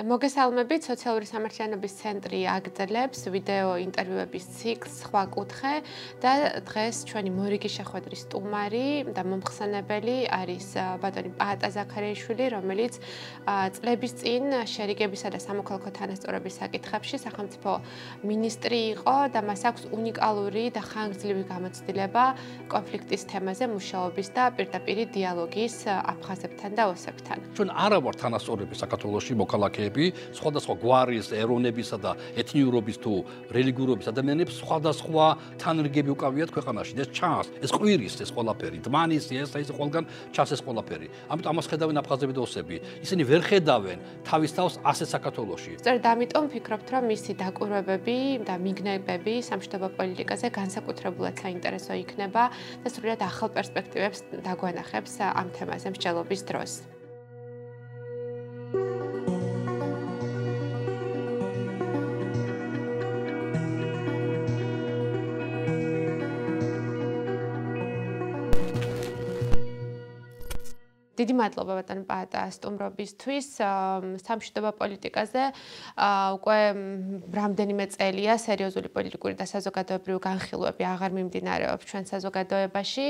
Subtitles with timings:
[0.00, 5.72] მოგესალმებით სოციალური სამართლიანობის ცენტრი აგრძელებს ვიდეო ინტერვიუების ციკლს სხვა კუთხე
[6.22, 6.32] და
[6.64, 10.68] დღეს ჩვენი მორიგი შეხვედრის სტუმარი და მომხსენებელი არის
[11.04, 12.96] ბატონი პაატა ზაქარიაშვილი რომელიც
[13.76, 17.70] წლების წინ შერიგებისა და სამოქალაქო თანასწორობის საკითხებში სახელმწიფო
[18.24, 22.24] მინისტრი იყო და მას აქვს უნიკალური და ხანგრძლივი გამოცდილება
[22.72, 27.38] კონფლიქტის თემაზე მუშაობის და პირდაპირ დიალოგის აფხაზებთან და ოსებთან.
[27.56, 33.14] ჩვენ არა ვართ თანასწორები საქართველოსში მოქალაქეები ადამიანები, სხვადასხვა გვარის, ეროვნებისა და ეთნიურობის თუ
[33.50, 35.26] რელიგიურობის ადამიანებს სხვადასხვა
[35.58, 36.92] თანრიგები უკავიათ ქვეყანაში.
[37.00, 41.06] ეს ჩანს, ეს ყვირის ეს ყველაფერი, დმანის ეს ეს ყველგან ჩანს ეს ყველაფერი.
[41.30, 42.76] ამიტომ ამას ხედავენ აფხაზები და ოსები.
[43.02, 45.72] ისინი ვერ ხედავენ თავის თავს ასე საქართველოში.
[45.82, 52.42] სწორედ ამიტომ ფიქრობთ, რომ მისი დაკვირვებები და მიგნებები სამშვიდობო პოლიტიკაზე განსაკუთრებულად საინტერესო იქნება
[52.82, 56.72] და სრულიად ახალ პერსპექტივებს დაგვანახებს ამ თემაზე მსჯელობის დროს.
[71.20, 73.48] დიდი მადლობა ბატონ პაატა სტუმრობისთვის
[74.24, 75.42] სამშვიდობო პოლიტიკაზე.
[76.40, 76.58] უკვე
[77.36, 83.06] რამდენიმე წელია სერიოზული პოლიტიკური და საზოგადოებრივი განხილვები აღარ მიმდინარეობს ჩვენ საზოგადოებაში.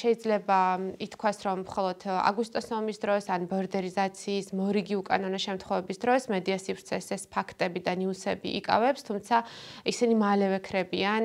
[0.00, 0.58] შეიძლება
[1.02, 7.22] ითქვას რომ მხოლოდ აგვისტოს ომის დროს ან ბორდერიზაციის მორიგი უკანონო შემთხვევების დროს მედია სივრცეს ეს
[7.26, 9.36] ფაქტები და ნიუსები იკავებს თუმცა
[9.90, 11.24] ისინი მალევე ხრებიან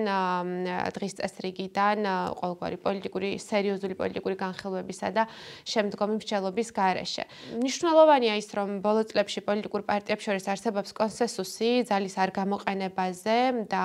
[0.97, 1.97] დღის წესრიგიდან
[2.41, 5.23] ყოველგვარი პოლიტიკური სერიოზული პოლიტიკური განხილვებისა და
[5.67, 7.23] შემ შემდგომი მსჯელობის გარეშე.
[7.59, 13.83] მნიშვნელოვანია ის, რომ ბოლო წლებში პოლიტიკურ პარტიებს შორის არსებობს კონსენსუსი ძალის არ გამოყენებაზე და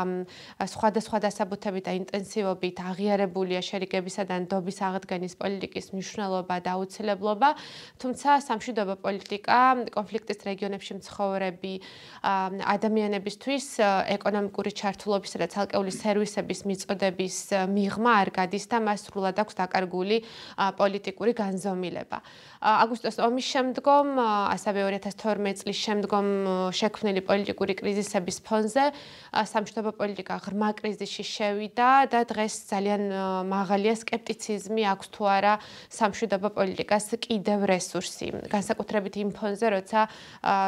[0.71, 7.49] სხვადასხვა დასაბუთებით და ინტენსივობით აღიარებულია შერიგებისა და ნდობის აღდგენის პოლიტიკის მნიშვნელობა და აუცილებლობა,
[7.99, 9.59] თუმცა სამშვიდობო პოლიტიკა
[9.91, 11.73] კონფლიქტის რეგიონებში მცხოვრები
[12.77, 13.67] ადამიანებისთვის
[14.15, 17.37] ეკონომიკური ჩართულობისა და ცალკეული სერვისების მიწოდების
[17.75, 20.17] მიღმა არ გადის და მას სრულად აქვს დაკარგული
[20.77, 21.96] პოლიტიკური განზომილება.
[21.97, 22.21] შეიქმნება.
[22.61, 24.07] აგვისტოს ომის შემდგომ,
[24.53, 26.27] ასევე 2012 წლის შემდგომ
[26.73, 28.85] შექმნილი პოლიტიკური კრიზისების ფონზე
[29.33, 33.03] სამშვიდობო პოლიტიკა ღრმა კრიზისში შევიდა და დღეს ძალიან
[33.49, 35.55] მაღალია скеპტიციზმი აქვს თუ არა
[35.91, 38.27] სამშვიდობო პოლიტიკას კიდევ რესურსი.
[38.51, 40.01] განსაკუთრებით იმ ფონზე, როცა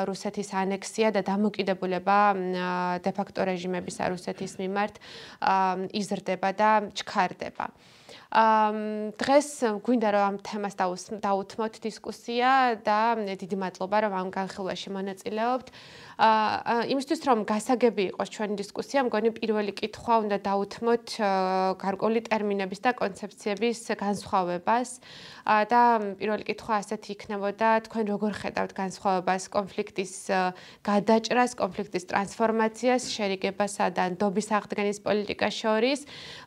[0.09, 2.19] რუსეთის ანექსია და დამოკიდებულება
[3.05, 4.95] დე ფაქტო რეჟიმების რუსეთის მიმართ
[5.93, 7.67] იზრდება და ჩქარდება.
[8.29, 9.49] დღეს
[9.81, 15.73] გვინდა რომ ამ თემას დაუთმოთ დისკუსია და დიდი მადლობა რომ ამ განხილვაში მონაწილეობთ.
[16.19, 21.07] იმისთვის რომ გასაგები იყოს ჩვენი დისკუსია, მგონი პირველი კითხვა უნდა დაუთმოთ
[21.79, 24.99] გარკვეული ტერმინების და კონცეფციების განსხვავებას.
[25.47, 25.83] და
[26.19, 30.13] პირველი კითხვა ასეთი იქნებოდა, თქვენ როგორ ხედავთ განსხვავებას კონფლიქტის
[30.83, 36.01] გადაჭრას, კონფლიქტის ტრანსფორმაციას, შერიგებასა და ნდობის აღდგენის პოლიტიკას შორის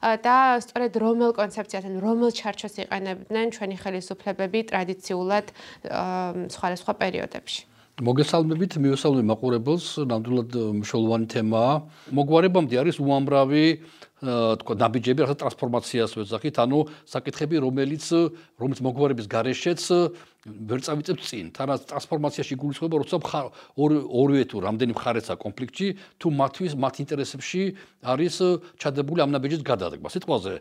[0.03, 0.35] და
[0.67, 5.45] სწორედ რომელ კონცეფციასთან, რომელ ჩარჩოს იყენებდნენ ჩვენი ხელისუფლებები ტრადიციულად
[6.51, 7.70] სხვადასხვა პერიოდებში?
[7.99, 11.73] მოგესალმებით, მიესალმები მაყურებელს, ნამდვილად მნიშვნელოვანი თემაა.
[12.15, 13.65] მოგვარებამდე არის უამრავი
[14.21, 16.79] თქო ნაბიჯები რაღაცა ტრანსფორმაციას ვეძახით, ანუ
[17.09, 18.05] საკითხები, რომელიც
[18.61, 19.81] რომელიც მოგვარების გარეშეც
[20.41, 21.45] ვერ წავიწებ წინ.
[21.53, 23.17] თანაც ტრანსფორმაციაში გულისხმობა, როცა
[23.77, 25.87] ორივე თუ რამდენი მხარეცა კონფლიქტში,
[26.17, 27.61] თუ მათთვის მათ ინტერესებში
[28.01, 28.35] არის
[28.81, 30.09] ჩადებული ამ ნაბიჯის გადადგმა.
[30.09, 30.53] სიტყვაზე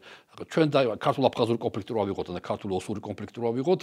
[0.52, 3.82] ჩვენ და ქართულ-აფხაზური კონფლიქტი რო ავიღოთ და ქართულ-ოსური კონფლიქტი რო ავიღოთ,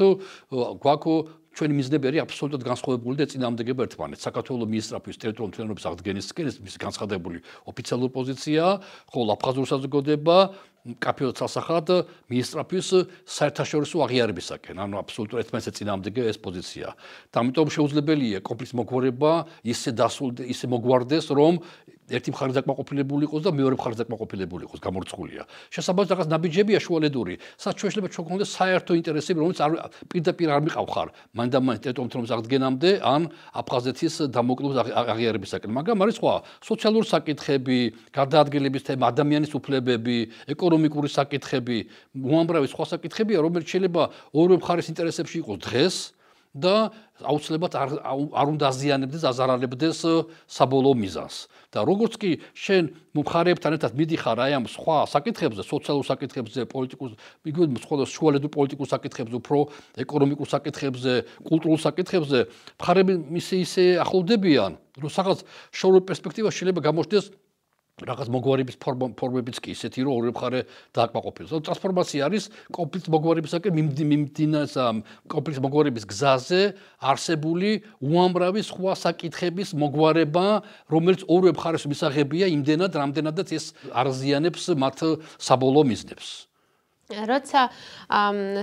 [0.85, 1.18] გვაქვს
[1.58, 4.22] ჩვენი მიზნები არის აბსოლუტურად განსხვავებული და წინამდებები ერთმანეთს.
[4.29, 8.74] საქართველოს მინისტრობის ტერიტორიული მთლიანობის აღდგენისკენ ეს განცხადებული ოფიციალური პოზიციაა,
[9.09, 10.38] ხოლო აფხაზურ საზოგადოება
[10.95, 11.87] კაფეო ცალსახად
[12.31, 12.87] მინისტრობის
[13.27, 16.87] საერთაშორისო აღიარებისაკენ, ანუ აბსოლუტურად ერთმანეთს წინამდებია ეს პოზიცია.
[17.31, 19.31] და ამიტომ შეუძლებელია კონფლიქტის მოგვარება
[19.67, 21.53] ისე დასულ ისე მოგვარდეს, რომ
[22.07, 25.44] ერთი მხარე დაკმაყოფილებული იყოს და მეორე მხარე დაკმაყოფილებული იყოს, გამორცხულია.
[25.75, 29.72] შესაბამისად, რაღაც ნაბიჯებია შუალედური, სადაც შეიძლება ჩვენ გქონდეს საერთო ინტერესები, რომელიც არ
[30.07, 33.22] პირდაპირ არ მიყავხარ მანდამან ტერიტორიების აღდგენამდე ან
[33.59, 35.70] აფხაზეთის დამოკლების აღიარებისაკენ.
[35.78, 36.34] მაგრამ არის სხვა
[36.64, 37.78] სოციალური საკითხები,
[38.16, 40.17] გარდაადგილების თემა, ადამიანის უფლებები,
[40.47, 41.78] ეკონომიკური საკითხები,
[42.23, 45.96] უამრავი სხვა საკითხებია, რომელიც შეიძლება ორივე მხარის ინტერესებში იყოს დღეს
[46.57, 46.75] და
[47.21, 47.89] აუცილებლად არ
[48.33, 49.99] არ უნდა აზიანებდეს, აზარალებდეს
[50.45, 51.35] საბოლოო მიზანს.
[51.67, 57.09] და როგორც კი შენ მომხარებთან ერთად მიდიხარ აი ამ სხვა საკითხებზე, სოციალურ საკითხებზე, პოლიტიკურ,
[57.43, 59.59] იგივე სხვა შუალედურ პოლიტიკურ საკითხებზე, უფრო
[59.99, 61.13] ეკონომიკურ საკითხებზე,
[61.43, 62.39] კულტურულ საკითხებზე,
[62.79, 64.71] მხარები ისე ისე ახლოვდებიან,
[65.03, 65.39] რომ რაღაც
[65.75, 67.25] შორეულ პერსპექტივაში შეიძლება გამოჩნდეს
[67.97, 68.78] რაღაც მოგვარების
[69.17, 70.59] ფორმებიც კი ისეთი რომ ორი მხარე
[70.94, 71.49] დააკმაყოფილოს.
[71.49, 74.73] ანუ ტრანსფორმაცია არის კონფლიქტ მოგვარებისაკენ მიმდინას
[75.34, 76.61] კონფლიქტ მოგვარების გზაზე
[77.02, 80.47] არსებული უამრავი სხვა საკითხების მოგვარება,
[80.94, 84.97] რომელიც ორი მხარეს მისაღებია იმდენად, რამდენადაც ეს არზიანებს მათ
[85.41, 86.46] საბოლოო მიზნებს.
[87.07, 87.69] როცა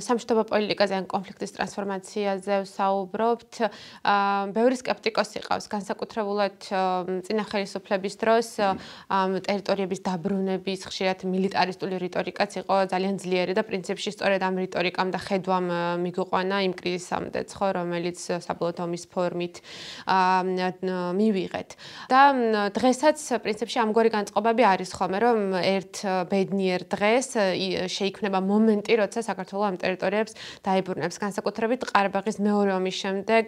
[0.05, 3.53] სამშვიდობო პოლიტიკაზე ან კონფლიქტის ტრანსფორმაციაზე ვსაუბრობთ,
[4.53, 6.69] ბევრი скеპტიკოსი ყავს, განსაკუთრებულად
[7.25, 8.49] წინახალისუფლების დროს
[9.49, 15.67] ტერიტორიების დაბრუნების ხშირად მილიტარისტული რიტორიკაც იყო ძალიან ძლიერი და პრინციპში სწორედ ამ რიტორიკამ და ხედვამ
[16.05, 19.55] მიგუყვანა იმ კრიზისამდე, ხო, რომელიც საბოლოო ომის ფორმით
[21.17, 21.71] მივიღეთ.
[22.13, 22.21] და
[22.77, 25.95] დღესაც პრინციპში ამგვარი განწყობები არის ხოლმე, რომ ერთ
[26.29, 27.29] ბედნიერ დღეს
[27.89, 30.33] შეიქმნება იქნება მომენტი, როცა საქართველოს ამ ტერიტორიებს
[30.67, 33.45] დაიბრუნებს, განსაკუთრებით ყარაბაღის მეორე ომის შემდეგ,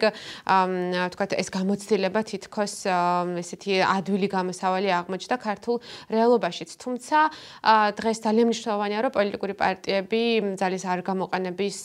[1.11, 5.75] თქვათ ეს გამოცდილება თითქოს ესეთი ადვილი გამოსავალი აღმოჩნდა ქართულ
[6.07, 6.69] რეალობაშიც.
[6.79, 7.17] თუმცა
[7.99, 10.23] დღეს ძალიან მნიშვნელოვანია, რომ პოლიტიკური პარტიები
[10.55, 11.77] ძალის არ გამოყენების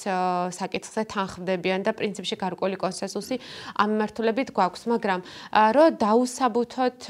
[0.55, 3.37] საკითხზე თანხმდებიან და პრინციპში გარკვეული კონსენსუსი
[3.83, 5.21] ამ მიმართულებით გვაქვს, მაგრამ
[5.75, 7.01] რომ დაუსაბუთოთ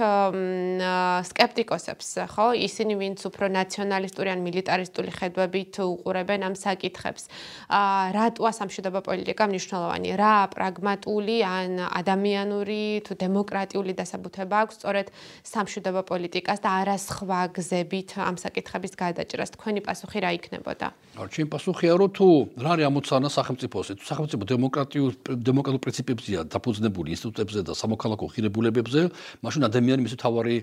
[1.29, 7.29] სკეპტიკოსებს, ხო, ისინი ვინც უფრო ნაციონალისტური ან მილიტარისტული ხედვებით უყურებენ ამ საკითხებს.
[7.69, 10.09] აა რატოა სამშვიდობო პოლიტიკა მნიშვნელოვანი?
[10.19, 15.07] რა პრაგმატული ან ადამიანური თუ დემოკრატიული დასაბუთება აქვს სწორედ
[15.43, 19.51] სამშვიდობო პოლიტიკას და არა სხვა გზებით ამ საკითხების გადაჭრას?
[19.57, 20.87] თქვენი პასუხი რა იქნებოდა?
[21.19, 22.27] აა ჩემი პასუხია რომ თუ
[22.63, 23.93] რა არის ამოცანა სახელმწიფოსე?
[23.99, 25.11] თუ სახელმწიფო დემოკრატიულ
[25.49, 29.01] დემოკრატიულ პრინციპებზეა დაფუძნებული ინსტიტუტებზე და სამოქალაქო ღირებულებებზე,
[29.45, 30.57] მაშინ ადამიანი მისი თავარი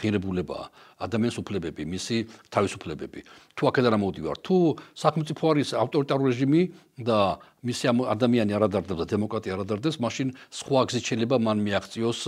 [0.00, 0.64] ღირებულებაა.
[1.06, 2.16] ადამიანის უფლებები, მისი
[2.48, 3.20] თავისუფლებები.
[3.56, 4.56] თუ აქედან ამოდივარ, თუ
[4.96, 6.62] სახელმწიფო არის ავტორიტარული რეჟიმი
[6.96, 12.20] და მისი ადამიანი არ ადარდება და დემოკრატია არ ადარდება, მაშინ სხვა გზით შეიძლება მან მიაღწიოს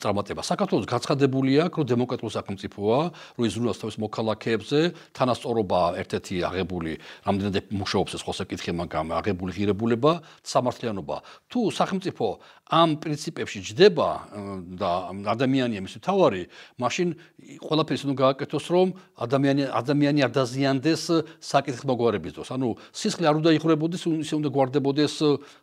[0.00, 0.40] წარმატება.
[0.40, 2.98] საქართველოს გაცხადებული აქვს, რომ დემოკრატიული სახელმწიფოა,
[3.36, 4.80] რომ იზრუნოს თავის მოქალაქეებზე,
[5.14, 6.92] თანასწორობა ერთ-ერთი აღებული,
[7.28, 10.12] რამდენად მუშაობს ეს ხოლმე კითხი მაგამ აღებული ღირებულება,
[10.42, 11.16] სამართლიანობა.
[11.52, 12.26] თუ სახელმწიფო
[12.70, 14.08] ამ პრინციპებში ჯდება
[14.78, 14.90] და
[15.34, 16.46] ადამიანია მისი თავარი,
[16.78, 17.08] მაშინ
[17.66, 21.02] ყველაფერს უნდა გააკეთოს, რომ ადამიანი ადამიანი არ დაზიანდეს
[21.42, 22.48] საკითხ მოგვარების დროს.
[22.54, 25.14] ანუ სისხლი არ უნდა იხურებოდეს, ისე უნდა გვარდებოდეს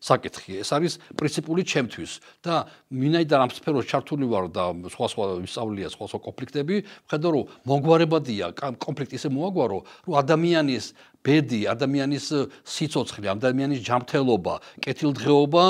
[0.03, 0.51] საკითხი.
[0.61, 2.11] ეს არის პრინციპული ჩემთვის
[2.45, 4.63] და მინაიდან ამ სფეროს ჩართული ვარ და
[4.93, 6.75] სხვა სხვა ვისწავლია სხვა სხვა კონფლიქტები,
[7.09, 8.45] ხედავ რომ მოგვარებადია
[8.77, 10.85] კონფლიქტი ისე მოაგვარო, რომ ადამიანის
[11.25, 12.25] ბედი, ადამიანის
[12.63, 14.53] სიცოცხლე, ადამიანის ჯანმრთელობა,
[14.85, 15.63] კეთილდღეობა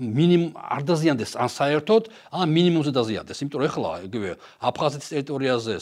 [0.00, 3.38] მინიმუმ არ დაზიანდეს ან საერთოდ ან მინიმუმზე დაზიანდეს.
[3.44, 4.30] იმიტომ რომ ეხლა იგივე
[4.64, 5.74] აფხაზეთის ტერიტორიაზე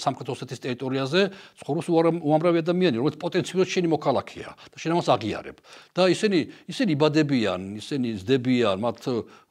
[0.00, 1.20] სამხრეთ ოსეთის ტერიტორიაზე
[1.60, 5.56] ცხოვრობს უამრავი ადამიანი რომელიც პოტენციალურად შენი მოქალაქეა და შენ ამას აღიარებ.
[5.92, 8.96] და ისინი ისინი იბადებიან ისინი ზდებიან მათ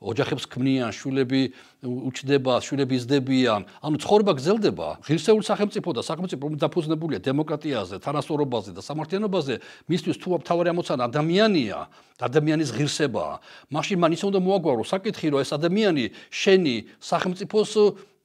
[0.01, 1.41] ოჯახებს ქმნიან შვილები
[1.85, 4.87] უჩდება შვილები ზდებიან ანუ ცხოვრება გრძელდება.
[5.05, 9.53] ღირსეული სახელმწიფო და სახელმწიფო დაფუძნებულია დემოკრატიაზე თანასწორობაზე და სამართლიანობაზე.
[9.85, 11.79] მისთვის თუ თავარი ამოცანა ადამიანია
[12.17, 13.35] ადამიანის ღირსებაა
[13.69, 17.73] მაშინ მან ისე უნდა მოაგვარო საკითხი რომ ეს ადამიანი შენი სახელმწიფოს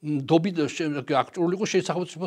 [0.03, 0.59] დობით
[1.15, 1.65] აქტუალური იყო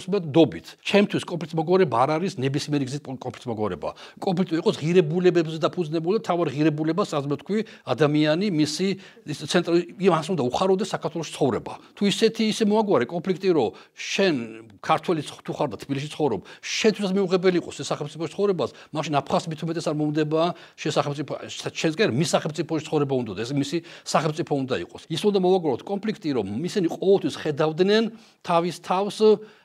[0.09, 0.67] მე დობით.
[0.81, 3.89] ჩემთვის კონფლიქტ მოგვარება არ არის ნებისმიერი გზით კონფლიქტ მოგვარება.
[4.17, 8.87] კონფლიქტი იყოს ღირებულებებზე დაფუძნებული და თავარ ღირებულებას ასე თქვი ადამიანი მისი
[9.29, 11.73] ცენტრი იმას უნდა უხაროდეს საქართველოს ცხოვრება.
[11.93, 14.35] თუ ისეთი ისე მოაგვარე კონფლიქტი რომ შენ
[14.81, 19.85] ქართველი თუ ხარ და თბილისში ცხოვრობ, შენთვის მიუღებელი იყოს ეს სახელმწიფო ცხოვრებას, მაშინ აფხაზ მithumetes
[19.91, 20.41] არ მომდება
[20.81, 21.35] შესაძლებლობა
[21.77, 25.03] შენსგან მის სახელმწიფოში ცხოვრება უნდა და ეს მისი სახელმწიფო უნდა იყოს.
[25.11, 28.11] ის უნდა მოვაგროთ კონფლიქტი რომ ისინი ყოველთვის ხედავ ხედავდნენ
[28.47, 29.19] თავის თავს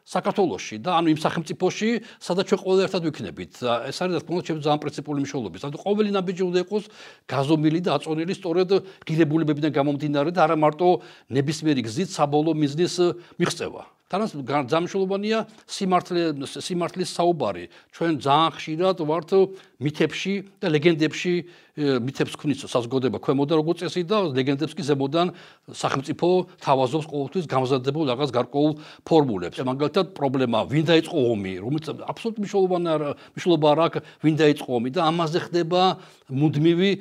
[0.05, 1.89] საქართველოსში და ანუ იმ სახელმწიფოში,
[2.19, 3.51] სადაც ჩვენ ყოველ ერთად ვიქნებით.
[3.61, 5.57] ეს არის რა თქმა უნდა ჩემს ძალიან პრინციპული მნიშვნელობა.
[5.61, 6.83] ანუ ყოველი ნაბიჯი უნდა იყოს
[7.31, 8.69] გაზომილი და აწონილი სწორედ
[9.07, 10.89] გირებულებებიდან გამომდინარე და არა მარტო
[11.29, 12.95] ნებისმიერი გზით საბოლოო მიზნის
[13.39, 13.83] მიღწევა.
[14.11, 17.65] თანაც გამშულობანია სიმართლე სიმართლის საუბარი.
[17.95, 19.31] ჩვენ ძალიან ხშირად ვართ
[19.79, 21.33] მითებში და ლეგენდებში
[21.79, 25.31] მითებს ქმნის საზოგადოება ქვემოდან როგორც წესი და ლეგენდებს კი ზემოდან
[25.71, 26.27] სახელმწიფო
[26.59, 28.71] თავაზობს ყოველთვის გამზადებულ რაღაც გარკვეულ
[29.07, 29.63] ფორმულებს.
[29.63, 32.89] მაგალითად პრობლემა ვინ დაიწყო ომი, რომელიც აბსოლუტურად მნიშვნელოვანი
[33.31, 35.81] მნიშვნელობა არ აქვს ვინ დაიწყო ომი და ამაზე ხდება
[36.31, 36.91] მუდმივი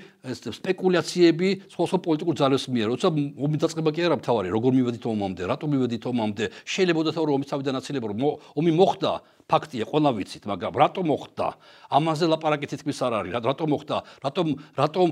[0.60, 2.86] სპეკულაციები სხვა სხვა პოლიტიკურ ძალებს მიერ.
[2.94, 7.34] როცა ომი დაწყება კი არა მთავარი, როგორ მივედით ომამდე, რატომ მივედით ომამდე, შეიძლება და რომ
[7.40, 8.20] ომის თავიდან აცილება რომ
[8.60, 9.12] ომი მოხდა
[9.50, 11.46] ფაქტია, ყველა ვიცით, მაგრამ რატომ მოხდა?
[11.90, 13.32] ამაზე ლაპარაკი თითქმის არ არის.
[13.42, 13.96] რატომ მოხდა?
[14.22, 14.46] რატომ
[14.78, 15.06] რატომ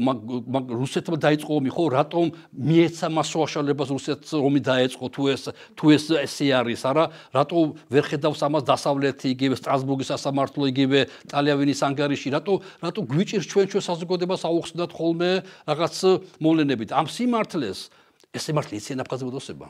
[0.00, 1.84] მაგ რუსეთმა დაიწყო ომი, ხო?
[1.92, 2.24] რატომ
[2.56, 5.42] მიეცა მასოაშალებას რუსეთს ომი დაეწყო თუ ეს
[5.76, 7.04] თუ ეს ესე არის, არა?
[7.36, 10.98] რატომ ვერ ხედავს ამას დასავლეთი, იგივე სტრასბურგის სასამართლო, იგივე
[11.28, 12.28] ტალიავინის ანგარიში?
[12.32, 15.30] რატო რატო გვიჭირს ჩვენ ჩვენ საზოგადოებას აუხსნათ ხოლმე
[15.68, 15.94] რაღაც
[16.40, 16.90] მოვლენებით?
[16.96, 17.92] ამ სიმართლეს
[18.34, 19.68] ეს სიმართლე იციან აფხაზებოდოსება.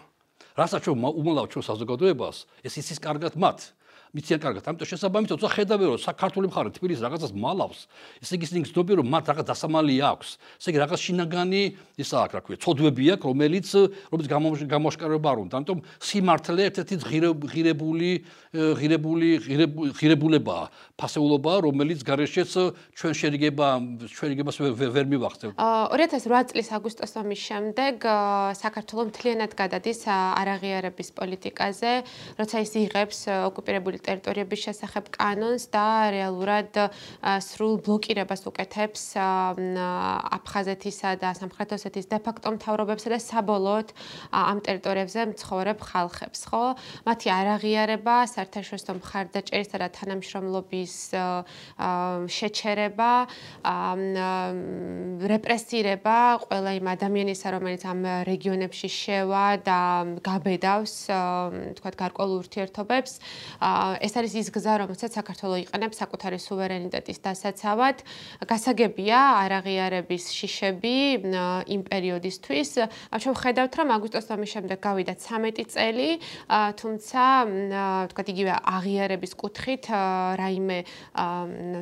[0.54, 3.74] რასაც ჩვენ უმალავ ჩვენ საზოგადოებას, ეს იცის კარგად მათ.
[4.14, 4.62] მიციან კარგად.
[4.70, 7.80] ამიტომ შესაბამისად, თუმცა ხედავენ რომ საქართველოს მხარე თბილისს რაღაცას მალავს,
[8.22, 10.28] ესე იგი ისინი გზნობენ რომ მათ რაღაც დასამალი აქვს.
[10.62, 11.62] ესე იგი რაღაც შინაგანი
[11.98, 13.68] ისა აქვს, რა ქვია, ცოდვები აქვს, რომელიც
[14.14, 14.28] რომელიც
[14.70, 15.54] გამოშკარება არ უნდა.
[15.58, 16.94] ამიტომ სიმართლე ერთ-ერთი
[17.50, 18.10] ღირებული
[18.54, 19.28] ღირებული
[19.98, 20.58] ღირებულება,
[20.94, 22.52] ფასეულობა, რომელიც გარეშეც
[22.94, 23.66] ჩვენ შერიგება
[24.06, 25.58] შერიგებას ვერ მივახცევ.
[25.58, 27.94] 2008 წლის აგვისტოს ომის შემდეგ
[28.62, 31.92] საქართველოს მთლიანად გადადის არაღიარების პოლიტიკაზე,
[32.38, 33.18] როცა ის იღებს
[33.50, 36.70] ოკუპირებული ტერიტორიების შესახებ კანონს და რეალურად
[37.20, 43.88] სრულ ბლოკირებას უკეთებს აფხაზეთისა და სამხრეთ ოსეთის დე-ფაქტო მთავრობებსა და საბოლოოდ
[44.30, 46.64] ამ ტერიტორიებზე მცხოვრებ ხალხებს, ხო?
[47.08, 50.94] მათი არაღიარება, საერთაშორისო მხარდაჭერისა და თანამშრომლობის
[52.36, 53.12] შეჩერება,
[55.34, 59.80] რეპრესირება ყველა იმ ადამიანისა, რომელიც ამ რეგიონებში შევა და
[60.24, 60.94] გაბედავს,
[61.78, 63.12] თქვათ, გარკვეულ ურთიერთობებს,
[64.02, 67.96] ეს არის ის გზა, რომელსაც საქართველოს იყენებს საკუთარი სუვერენიტეტის დასაცავად.
[68.50, 70.96] გასაგებია არაღიარების შიშები
[71.70, 72.70] იმ პერიოდისთვის.
[73.14, 76.10] ჩვენ ხედავთ, რომ აგვისტოს ომის შემდეგ გავიდა 13 წელი,
[76.50, 77.22] თუმცა
[78.10, 79.84] თქვა იგივე აღიარების კუთხით
[80.40, 80.78] რაიმე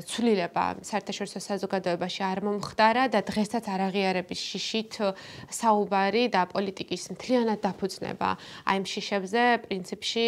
[0.05, 4.93] ცვლილება საერთაშორისო საზოგადოებაში არ მომხდარა და დღესაც არაღიარების შიშით
[5.49, 8.31] საუბარი და პოლიტიკის მთლიანად დაფუძნება
[8.67, 10.25] აი ამ შიშებზე პრინციპში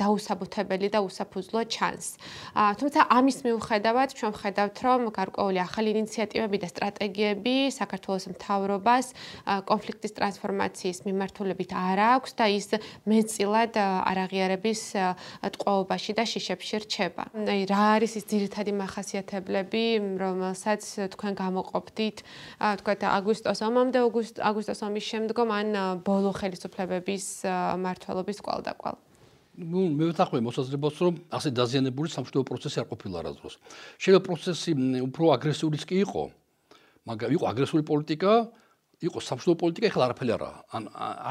[0.00, 2.06] დაუსაბუთებელი და უსაფუძვლო ჩანს.
[2.54, 9.06] თუმცა ამის მიუხედავად ჩვენ ვხედავთ, რომ გარკვეული ახალი ინიციატივები და სტრატეგიები საქართველოს მთავრობას
[9.70, 12.68] კონფლიქტის ტრანსფორმაციის მიმართულებით არ აქვს და ის
[13.06, 14.80] მეწილად არაღიარების
[15.54, 17.24] ტყვეობაში და შიშებში რჩება.
[17.32, 19.84] აი რა არის ის ძირითადი მახასიათებლები,
[20.22, 20.82] რომელსაც
[21.12, 22.18] თქვენ გამოყოფდით,
[22.80, 23.98] თქვა აგვისტოს ომამდე,
[24.48, 25.68] აგვისტოს ომის შემდგომ ან
[26.06, 27.26] ბოლო ხელისუფლებების
[27.82, 28.96] მართლობის კვალდაკვალ.
[29.52, 33.54] Ну მე ვთახვე მოსაზრებას რომ ასე დაზიანებული სამშვიდობო პროცესი არ ყოფილა არასდროს.
[34.00, 34.70] შეიძლება პროცესი
[35.04, 36.22] უფრო აგრესიულიც კი იყო.
[37.02, 38.32] მაგრამ იყო აგრესიული პოლიტიკა,
[39.02, 40.82] იყო სამშობლო პოლიტიკა ეხლა არაფერი არა ან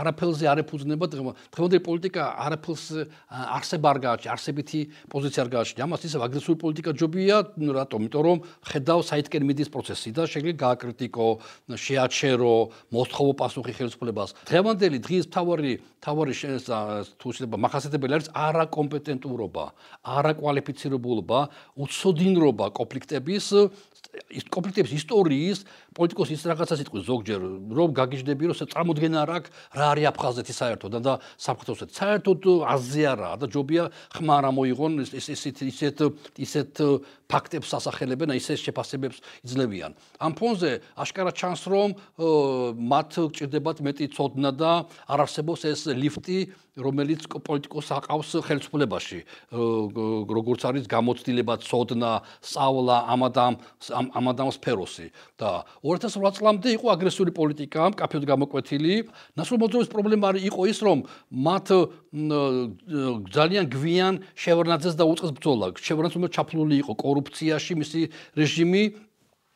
[0.01, 2.85] არაფელზე არ ეფუძნება დღევანდელი პოლიტიკა არაფელს
[3.31, 5.83] არსება არ გააჩნია არსებითი პოზიცია არ გააჩნია.
[5.87, 7.35] ამას ისე აგრესიული პოლიტიკა ჯობია
[7.79, 8.37] რატომ იმიტომ რომ
[8.71, 11.27] ხედავ საითკენ მიდის პროცესი და შეგვიძლია გააკრიტიკო
[11.71, 12.53] შეაჩერო
[12.91, 14.29] მოსთხოვო პასუხი ხელისუფლებას.
[14.51, 16.33] დღევანდელი დღის თავარი თავარი
[17.21, 19.63] თუ შეიძლება მახასიათებელი არის არაკომპეტენტურობა
[20.17, 21.39] არაკვალიფიცირებულობა
[21.77, 23.45] უცოდინრობა კონფლიქტების
[24.11, 25.57] ის კონფლიქტების ისტორიის
[25.95, 30.93] პოლიტიკოსი ის რაღაცას იტყვის ზოგჯერ რომ გაგიჟდები რომ წარმოდგენა არ აქვს რა არის აფხაზეთი საერთოდ
[31.05, 31.13] და
[31.45, 32.41] საფრთხეებსაც საერთოდ
[32.73, 33.83] აზრი არა და ჯობია
[34.17, 35.97] ხმა რა მოიღონ ის ისეთ ისეთ
[36.41, 36.73] ისეთ
[37.31, 39.91] ფაქტებს ასახელებენ ისეთ შეფასებებს იძლევიან.
[40.19, 41.89] ამ ფონზე აშკარა ჩანს რომ
[42.91, 44.71] მათ ჭირდებათ მეტი წოდნა და
[45.07, 46.39] არ არსებობს ეს ლიფტი
[46.79, 49.19] რომელიც პოლიტიკოს აყავს ხელისუფლებაში
[49.51, 53.57] როგორც არის გამოცდილება წოდნა სწავლა ამადამ
[53.91, 58.93] ამადამ სფეროსი და 2008 წლამდე იყო აგრესიული პოლიტიკა, კაფეოდ გამოკვეთილი.
[59.35, 60.97] ნასრულმოძრაობის პრობლემა იყო ის, რომ
[61.31, 61.67] მათ
[63.35, 65.65] ძალიან გვიან შევარნაძეს დაუწყეს ბრძოლა.
[65.75, 68.01] შევარნაძე ჩაფლული იყო კორუფციაში, მისი
[68.39, 68.83] რეჟიმი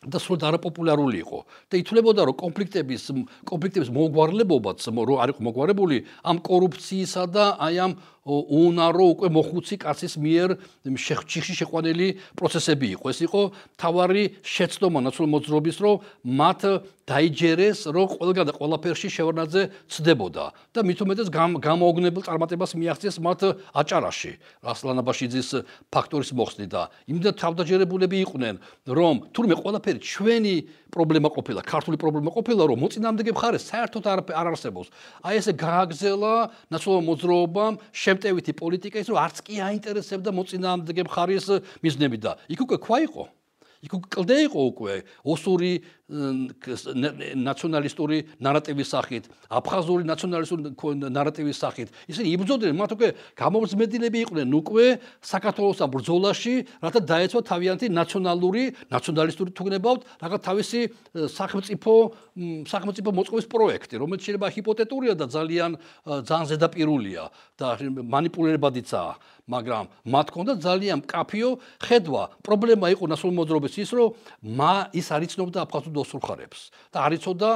[0.06, 1.40] და სულ არაპოპულარული იყო.
[1.70, 3.04] და ითვლებოდა რომ კონფლიქტების
[3.50, 7.92] კონფლიქტების მოგვარლებობაც რომ არ იყო მოგვარებული ამ კორუფციისა და აი ამ
[8.26, 10.58] უნარო უკვე მოხუცი კაცის მიერ
[10.98, 13.06] შეხვჭიხში შეყვანილი პროცესები იყო.
[13.14, 13.42] ეს იყო
[13.78, 16.62] თავარი შეცდომა ნაცვლ მოძრობის რომ მათ
[17.06, 19.64] დაიჯერეს რომ ყველგან და ყველაფერში შევარნაძე
[19.94, 23.42] ცდებოდა და უმეტეს გამოოგნებელ წარმატებას მიაღწიეს მათ
[23.78, 24.32] აჭარაში
[24.66, 25.50] რასლანაბაშიძის
[25.94, 28.56] ფაქტორის მოხსნით და იმდა თავდაჯერებულები იყვნენ
[28.90, 30.56] რომ თურმე ყველაფერი ჩვენი
[30.90, 34.90] პრობლემა ყოფილა ქართული პრობლემა ყოფილა რომ მოწინააღმდეგე მხარე საერთოდ არ არსებობს.
[35.28, 36.34] აი ესე გააგზელა
[36.72, 37.74] ნაცვლ მოძრაობამ
[38.16, 41.48] შემტევითი პოლიტიკა ის რომ არც კი აინტერესებდა მოწინააღმდეგე მხარის
[41.84, 43.24] მიზნები და იქ უკვე ქვა იყო?
[43.86, 44.94] იქ უკვე კლდე იყო უკვე?
[45.28, 45.72] ოსური
[46.06, 50.70] ნაციონალისტური ნარატივის სახით, აფხაზური ნაციონალისტური
[51.10, 51.90] ნარატივის სახით.
[52.06, 56.54] ისინი იბრძოდნენ, მათ უკვე გამომზმედინები იყვნენ უკვე საქართველოს ამ ბრძოლაში,
[56.86, 60.80] რათა დაეცვა თავიანთი ნაციონალური, ნაციონალისტური თუ გნებავთ, რაღაც თავისი
[61.26, 61.94] სახელმწიფო
[62.70, 67.24] სახელმწიფო მოწყობის პროექტი, რომელიც შეიძლება ჰიპოთეტურია და ძალიან ძალიან ზედაპირულია
[67.58, 69.14] და манипуლებადიცაა,
[69.48, 72.24] მაგრამ მათ ქონდა ძალიან კაფიო ხედვა.
[72.44, 74.12] პრობლემა იყო ნაციონალმოძრაობის ის, რომ
[74.44, 76.62] მა ის არ იცნობდა აფხაზურ დოსრულხარებს
[76.94, 77.50] და არიწოდა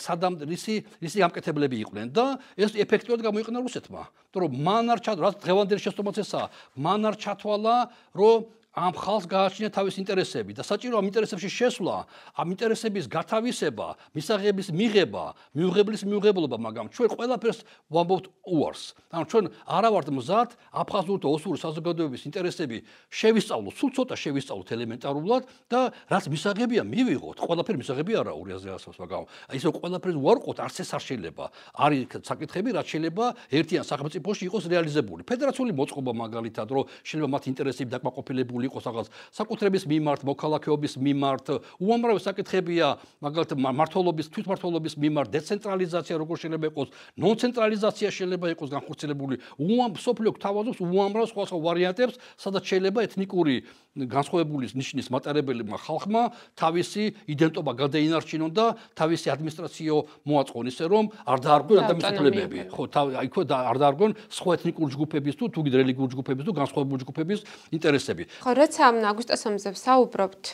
[0.00, 2.26] სადამ რისი რისი ამკეთებლები იყვნენ და
[2.56, 4.02] ეს ეფექტურად გამოიყენა რუსეთმა.
[4.34, 7.76] იმიტომ რომ მან არ ჩა რაც დღევანდელი შეცდომაც ესაა, მან არ ჩათვალა
[8.18, 8.38] რომ
[8.74, 11.96] ამ ხალხს გააჩნია თავის ინტერესები და საჭირო ამ ინტერესებში შესვლა,
[12.34, 13.86] ამ ინტერესების გათავისება,
[14.18, 17.60] მისაღების მიღება, მიუღებლის მიუღებლობა, მაგრამ ჩვენ ყველაფერს
[17.94, 18.82] ვამბობთ უარს.
[19.14, 22.76] ანუ ჩვენ არა ვართ მზად აფხაზურ და ოსურ საზოგადოების ინტერესები
[23.14, 28.98] შევისწავლოთ, სულ ცოტა შევისწავლოთ ელემენტარულად და რაც მისაღებია მივიღოთ, ყველაფერი მისაღები არა ორი აზრი ასავს,
[28.98, 29.22] მაგრამ
[29.54, 31.44] ისე ყველაფერს ვარყოთ, არც ეს არ შეიძლება.
[31.78, 35.22] არის საკითხები, რაც შეიძლება ერთიან სახელმწიფოში იყოს რეალიზებული.
[35.22, 39.06] ფედერაციული მოწყობა მაგალითად, რომ შეიძლება მათ ინტერესები დაკმაყოფილებული იყოს რაღაც
[39.38, 41.46] საკუთრების მიმართ, მოქალაქეობის მიმართ,
[41.80, 42.86] უამრავი საკითხებია,
[43.24, 46.88] მაგალითად მართლობის, თვითმართველობის მიმართ, დეცენტრალიზაცია როგორ შეიძლება იყოს,
[47.20, 49.34] ნონცენტრალიზაცია შეიძლება იყოს განხორციელებული.
[49.58, 53.54] უამ სოფლიო თავაზობს უამრავ სხვა სხვა ვარიანტებს, სადაც შეიძლება ეთნიკური
[53.94, 56.22] განსხვავებული ნიშნის მატარებელმა ხალხმა
[56.58, 58.66] თავისი იდენტობა გადაინარჩინონ და
[58.98, 59.94] თავისი ადმინისტრაციო
[60.26, 62.58] მოაწყონ ისე რომ არ დაარღვენ ადამიანის უფლებები.
[62.74, 62.82] ხო,
[63.22, 67.40] აი ხო არ დაარღვენ სხვა ეთნიკური ჯგუფების თუ თუ რელიგიური ჯგუფების თუ განსხვავებული ჯგუფების
[67.70, 68.22] ინტერესები.
[68.42, 70.44] ხო, როცა აგვისტოს ომზე ვსაუბრობთ,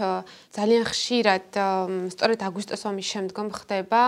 [0.57, 1.49] ძალიან ხშირად
[2.15, 4.03] სწორედ აგვისტოს ომის შემდგომ ხდება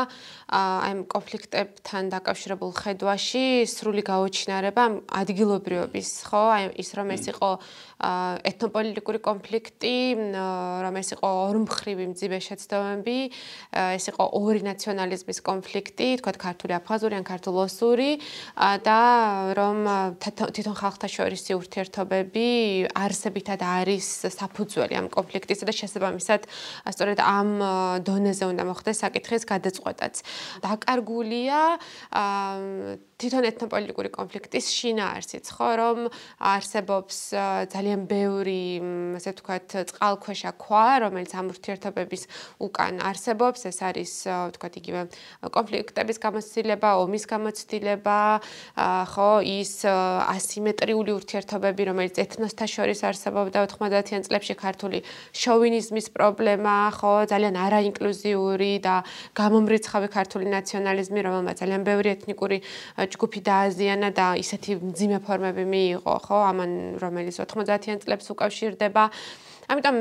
[0.52, 4.84] აი ამ კონფლიქტებთან დაკავშირებულ ხედვაში სრული გაუჩინარება
[5.22, 6.42] ადგილობრივობის, ხო?
[6.56, 7.50] აი ის რომ ეს იყო
[8.02, 9.94] ეთნოპოლიტიკური კონფლიქტი,
[10.82, 13.18] რომ ეს იყო ორმხრივი მძიმე შეცდომები,
[13.96, 18.10] ეს იყო ორი ნაციონალიზმის კონფლიქტი, თქვა ქართული აფხაზური ან ქართულ-ოსური
[18.82, 19.00] და
[19.54, 19.78] რომ
[20.26, 22.48] თვითონ ხალხთა შორისი ურთიერთობები
[22.90, 26.42] არსებითად არის საფუძველი ამ კონფლიქტისა და შესაბამისად
[26.90, 27.50] სწორედ ამ
[28.02, 30.14] დონეზე უნდა მოხდეს საკითხის გადაწყვეტაც.
[30.66, 31.58] დაკარგულია
[33.22, 35.98] თვითონ ეთნოპოლიტიკური კონფლიქტის შინაარსიც, ხო, რომ
[36.42, 37.16] არსებობს
[37.70, 38.64] ძალიან ბევრი,
[39.18, 42.22] ასე ვთქვათ, წყალქვეშა ქვა, რომელიც ამ ურთიერთობების
[42.66, 45.00] უკან არსებობს, ეს არის, ვთქვათ, იგივე
[45.54, 48.18] კონფლიქტების გამოცდილება, ომის გამოცდილება,
[49.14, 54.98] ხო, ის ასიმეტრიული ურთიერთობები, რომელიც ეთნოსთა შორის არსებობდა 90-იან წლებში ქართული
[55.30, 59.06] შოვინიზმის პრობლემა, ხო, ძალიან არაინკლუზიური და
[59.38, 62.58] გამომრიცხავი ქართული ნაციონალიზმი, რომელმაც ძალიან ბევრი ეთნიკური
[63.12, 66.70] ჯგუფი დააზიანა და ისეთი მძიმე ფორმები მიიღო, ხო, ამან
[67.02, 69.02] რომელიც 90-იან წლებს უკავშირდება.
[69.72, 69.96] ამიტომ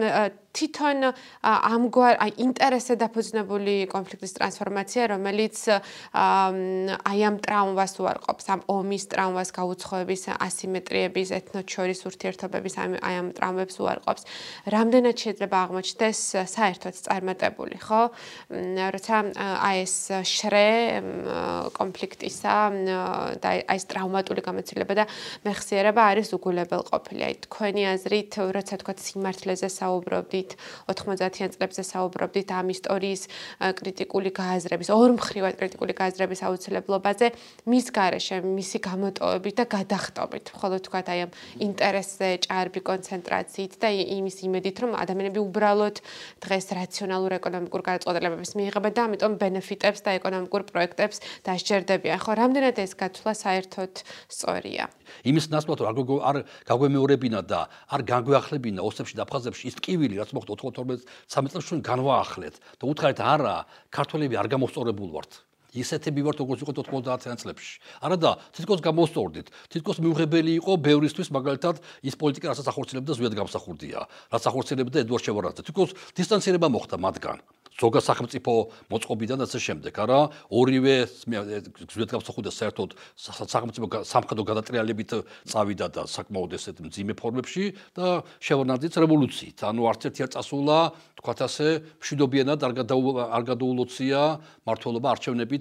[0.51, 1.15] თვითონ
[1.47, 5.57] ამგვარ აი ინტერესზე დაფუძნებული კონფლიქტის ტრანსფორმაცია, რომელიც
[6.11, 14.23] აი ამ ტრაუმას უარყოფს, ამ ომის ტრაუმას გაუცხოების ასიმეტრიების, ეთნოჩორის ურთიერთობების აი ამ ტრაუმებს უარყოფს.
[14.75, 16.19] რამდენად შეიძლება აღმოჩნდეს
[16.51, 18.01] საერთოდ წარმატებული, ხო?
[18.91, 19.95] როცა აი ეს
[20.27, 20.67] შრე
[21.79, 22.55] კონფლიქტისა
[23.39, 25.05] და აი ეს ტრაუმატული გამოცდილება და
[25.47, 27.21] მეხსიერება არის უგულებელ ყოფილი.
[27.23, 30.55] აი თქვენი აზრით, როცა თქვა სიმართლეზე საუბრობდი საუბრობდით
[30.87, 33.21] 90-იან წლებზე საუბრობდით ამ ისტორიის
[33.77, 37.27] კრიტიკული გააზრების, ორმხრივად კრიტიკული გააზრების აუცილებლობაზე,
[37.69, 44.37] მის garaშე, მისი გამოტოვებით და გადახტობით, ხოლო თქვა აი ამ ინტერესზე ჭარბი კონცენტრაციით და იმის
[44.47, 45.95] იმედით, რომ ადამიანები უბრალოდ
[46.41, 52.19] დღეს რაციონალურ ეკონომიკურ გადაწყვეტილებებს მიიღებენ და ამიტომ ბენეფიტებს და ეკონომიკურ პროექტებს დასჯერდებიან.
[52.21, 53.93] ხო, რამდენად ეს გათვლა საერთოდ
[54.31, 54.89] სწორია?
[55.27, 55.95] იმის ნაცვლად არ
[56.31, 61.69] არ გაგვემეორებინა და არ განგვეახლებინა ოსებში და აფხაზებში ის ტკივილი რაც მოხდა 92 13 წელს
[61.69, 63.55] ჩვენ განვაახლეთ და უთხარით არა
[63.91, 65.31] ქართველები არ გამოსწორებულ ვართ
[65.71, 67.73] ისეთები ვართ როგორც იყო 90-იან წლებში.
[68.03, 69.47] არა და თითქოს გამოსწორდით.
[69.71, 73.99] თითქოს მიუღებელი იყო ბევრისთვის მაგალითად ის პოლიტიკა რასაც ახორციელებდა ზვიად გამსახურდია.
[74.31, 75.61] რაც ახორციელებდა ედვარდ შევარდაძე.
[75.71, 77.39] თითქოს დისტანცირება მოხდა მათგან.
[77.81, 78.53] ზოგადად სახელმწიფო
[78.91, 80.19] მოწყობიდან და ასე შემდეგ, არა?
[80.51, 80.95] ორივე
[81.87, 85.11] ზვიად გამსახურდა საერთოდ სახელმწიფო სამხედრო გადატრიალებით
[85.49, 89.57] წავიდა და საკმაოდ ესეთ მძიმე ფორმებში და შევარდაძეც რევოლუციით.
[89.65, 90.77] ანუ არც ერთი არ წასულა,
[91.17, 91.67] თქვათ ასე,
[92.01, 94.19] მშვიდობიანად არ გადაულოცია
[94.67, 95.60] მართლობა არჩევნებით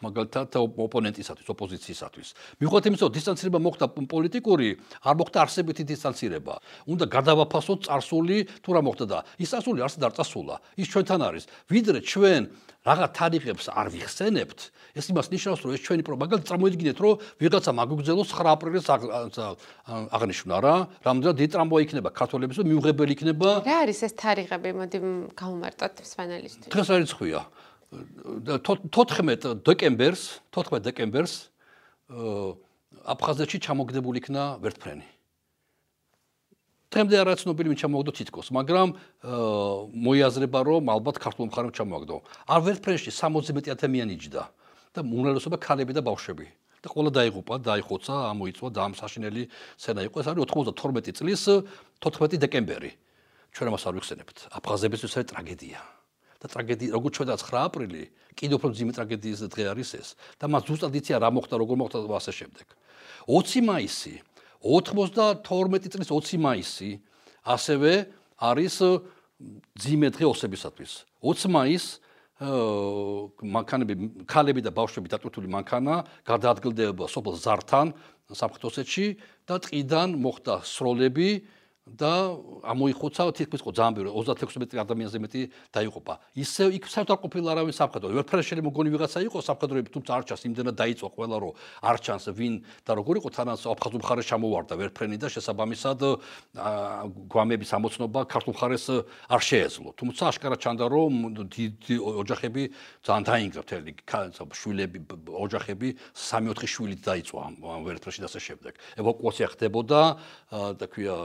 [0.00, 2.28] მაგალითად ოპონენტისათვის, ოპოზიციისათვის.
[2.60, 4.68] მიუხედავად იმისა, რომ დისტანცირება მოხდა პოლიტიკური,
[5.04, 6.54] არ მოხდა არსებითი დისტანცირება.
[6.88, 10.54] უნდა გადავაფასოთ წარსული, თუ რა მოხდა და ის წარსული არსად არ წასულა.
[10.80, 11.44] ის ჩვენთან არის.
[11.68, 12.42] ვიდრე ჩვენ
[12.80, 14.60] რაღა თარიღებს არ ვიხსენებთ,
[14.96, 18.86] ეს იმას ნიშნავს, რომ ეს ჩვენი პროპაგანდა წარმოიდგინეთ, რომ ვიღაცა მაგუგზელოს 9 აპრილს
[20.16, 23.48] აღნიშნა რა, რამდენად დიდი ტრამვაი იქნება ქართველების და მიუღებელი იქნება.
[23.68, 24.70] რა არის ეს თარიღები?
[24.80, 24.98] მოდი
[25.36, 26.72] გავუმარტოთ სვანალისტებს.
[26.72, 27.40] დღეს არის ხვია.
[27.90, 31.50] 14 დეკემბერს, 14 დეკემბერს
[32.10, 35.06] აფხაზეთში ჩამოგდებული იქნა ვერტფრენი.
[36.90, 38.88] თემდე არა ცნობილი ვინ ჩამოგდო თითქოს, მაგრამ
[39.94, 42.16] მოიაზრება რომ ალბათ ქართულ მხარემ ჩამოგდო.
[42.50, 44.42] არ ვერტფრენში 60 მეტი ადამიანი იჯდა
[44.94, 46.46] და უმრავლესობა ქალები და ბავშვები.
[46.80, 49.42] და ყველა დაიღუპა, დაიხოცა, ამოიწვა და ამ საშინელი
[49.76, 50.16] სცენა იყო.
[50.16, 51.42] ეს არის 92 წლის
[52.00, 52.90] 14 დეკემბერი.
[53.52, 54.36] ჩვენ ამას არ ვიხსენებთ.
[54.48, 55.99] აფხაზებისთვის ეს ტრაგედია.
[56.40, 58.02] და ტრაგედია როგორც ჩვენ და 9 აპრილი,
[58.34, 60.08] კიდევ უფრო ძიმე ტრაგედიის დღე არის ეს.
[60.40, 62.66] და მას ზუსტად იცია რა მოხდა, როგორ მოხდა და ასე შემდეგ.
[63.28, 64.14] 20 მაისი
[64.64, 66.90] 92 წლის 20 მაისი
[67.44, 67.92] ასევე
[68.40, 68.76] არის
[69.76, 70.92] ძიმე დღე ოსებისათვის.
[71.20, 72.00] 20 მაისს
[72.40, 77.92] მანქანები, ქალები და ბავშვები დატვირთული მანქანა გადაადგილდება სოფელ ზართან
[78.32, 79.06] საფრთხე ოსეთში
[79.44, 81.44] და ტყიდან მოხდა სროლები
[81.96, 85.40] და ამოიხოცა თითქმის ყო ძალიან ბევრი 36 მეტრი ადამიანზე მეტი
[85.74, 86.14] დაიღუპა.
[86.36, 88.08] ისე იქ საერთოდ არ ყოფილა არავინ საფხედრო.
[88.14, 91.50] ვერაფერი შეიძლება მოგონი ვიღაცა იყო საფხედროები, თუმცა არ ჩანს იმდენად დაიწყო ყველა რო
[91.82, 92.54] არ ჩანს ვინ
[92.86, 96.00] და როგორ იყო თანაც აფხაზურ მხარეს ჩამოვარდა ვერფრენი და შესაბამისად
[97.30, 98.86] გვამების ამოცნობა ქართულ მხარეს
[99.30, 99.88] არ შეეძლო.
[99.98, 101.12] თუმცა აშკარა ჩანდა რომ
[102.22, 102.62] ოჯახები
[103.02, 103.90] ძალიან დაინგრა მთელი
[104.60, 104.98] შვილები
[105.30, 108.72] ოჯახები 3-4 შვილით დაიწყო ამ ვერფრეში და ასე შემდეგ.
[109.00, 110.00] ევაკუაცია ხდებოდა
[110.78, 111.16] და ქვია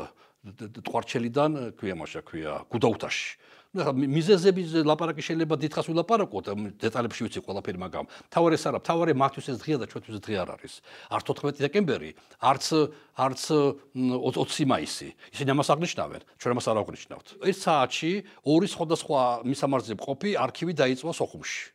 [0.46, 3.30] ტყვარჩელიდან ქვია მაშა ქვია გუდაუთაში
[3.76, 6.46] ну ხა მიზეზები ლაპარაკი შეიძლება დიდხას ვილაპარაკოთ
[6.80, 10.50] დეტალებში ვიცი ყველაფერი მაგრამ თავარი ეს არა თავარი მათთვის ეს დღეა და ჩვენთვის დღე არ
[10.56, 10.74] არის.
[11.12, 12.66] არც 14 დეკემბერი არც
[13.20, 13.42] არც
[14.00, 15.10] 20 მაისი.
[15.36, 17.28] ისინი ამას აღნიშნავენ ჩვენ ამას არ აღნიშნავთ.
[17.52, 18.12] ერთ საათში
[18.48, 21.75] ორი სხვადასხვა მისამართზე მყოფი არქივი დაიწვა სოხუმში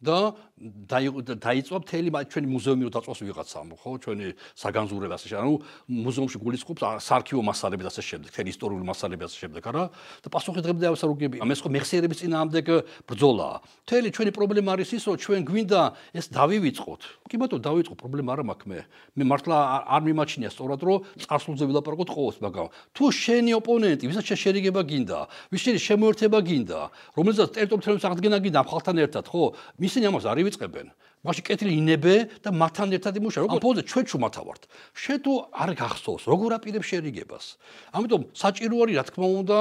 [0.00, 3.90] და დაიწვა მთელი ჩვენი მუზეუმი რო დაწვას ვიღაცამ ხო?
[4.04, 4.26] ჩვენი
[4.60, 5.54] საგანზურება ასე ანუ
[5.88, 9.84] მუზეუმში გულისხმობს საარქივო მასალები და ასე შემდეგ თელი ისტორიული მასალები ასე შემდეგ არა?
[10.20, 12.66] და პასუხისმგებლობა ამას არ უგები ამას ხო მეხსიერების წინააღმდეგ
[13.08, 13.48] ბრძოლა.
[13.88, 15.80] მთელი ჩვენი პრობლემა არის ის რომ ჩვენ გვინდა
[16.12, 17.00] ეს დავივიწყოთ.
[17.30, 18.80] კი ბატონო დავიწყო პრობლემა არა მაქვს მე.
[19.16, 19.56] მე მართლა
[19.96, 25.18] არ მიმაჩნია სწორად რომ წარსულზე ვილაპარაკოთ ყოველს მაგრამ თუ შენი ოპონენტი ვისაც შეერიგება გინდა
[25.52, 26.80] ვის შენი შემოერთება გინდა
[27.16, 29.44] რომელსაც ტერიტორიულ აღდგენა გინდა ხალხთან ერთად ხო
[29.90, 30.86] ისინი ამას არ ივიწყებენ.
[31.20, 33.38] მაშინ კეთილი ინებე და მათთან ერთად იმუშა.
[33.44, 34.62] როგორ ფოზე ჩვენ ჩუმათავართ.
[34.96, 37.44] შე თუ არ გახსოვს, როგორ აპირებ შერიგებას.
[37.92, 39.58] ამიტომ საჭირო არის რა თქმა უნდა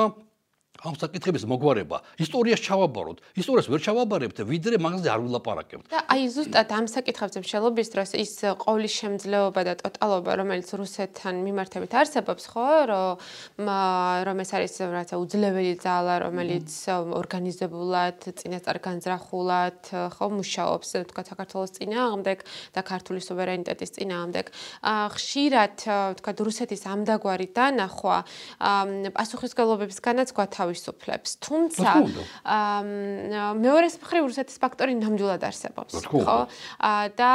[0.79, 1.97] ამ საკითხების მოგვარება.
[2.23, 3.17] ისტორიას ჩავაბაროთ.
[3.35, 5.85] ისტორიას ვერ ჩავაბარებთ ვიდრე მაგაზე არ ვილაპარაკებთ.
[5.91, 11.91] და აი ზუსტად ამ საკითხებზე მშელობის დროს ის ყოვლის შემძლეობა და ტოტალობა რომელიც რუსეთთან მიმართებით
[11.99, 13.67] არსებობს ხო რომ
[14.23, 19.79] რომ ეს არის რაცა უძლეველი ძალა რომელიც ორგანიზებულად წინასწარ განზრახულად
[20.15, 22.37] ხო მუშაობს თქვა საქართველოს წინააღმდეგ
[22.71, 24.45] და ქართული სუვერენიტეტის წინააღმდეგ
[25.11, 25.75] ხშირად
[26.23, 28.17] თქვა რუსეთის ამდაგვარი დანახვა
[29.19, 31.31] პასუხისგებლობებისგანაც გვათავ თავისუფლებს.
[31.41, 31.91] თუმცა
[33.57, 36.37] მეორეს მხრივ რუსეთის ფაქტორი ნამდვილად არსებობს, ხო?
[37.17, 37.33] და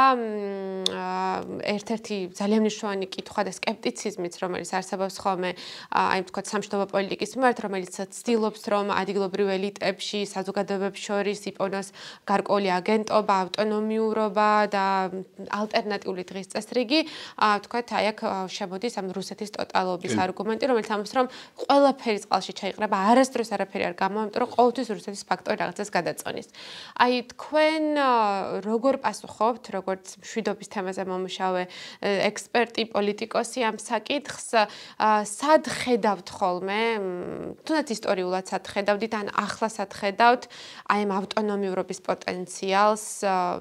[1.65, 5.51] ერთ-ერთი ძალიან მნიშვნელოვანი კითხვა და скеპტიციზმიც, რომელიც არსებობს ხოლმე
[5.91, 11.87] აი თქვა სამშვიდობო პოლიტიკის მიმართ, რომელიც ცდილობს რომ ადგილობრივ ელიტებში, საზოგადოებებს შორის იპოვნოს
[12.29, 14.85] გარკვეული აგენტობა, ავტონომიურობა და
[15.49, 16.99] ალტერნატიული დღის წესრიგი,
[17.65, 18.19] თქვა აი აქ
[18.51, 21.27] შემოდის ამ რუსეთის ტოტალობის არგუმენტი, რომელიც ამბობს რომ
[21.65, 26.47] ყველაფერი წყალში ჩაიყრება, არასდროს არაფერი არ გამოამტრო, ყოველთვის რუსეთის ფაქტორი რაღაცას გადაწონის.
[26.99, 27.83] აი თქვენ
[28.67, 31.54] როგორ პასუხობთ, როგორც მშვიდობის თემაზე მომუშავე?
[32.01, 34.47] ექსპერტი, პოლიტიკოსი ამ საკითხს,
[35.29, 36.81] სად ხედავთ ხოლმე?
[37.65, 40.43] თუნდაც ისტორიულად სად ხედავთ ან ახლა სად ხედავთ
[40.91, 43.05] აი ამ ავტონომიურობის პოტენციალს,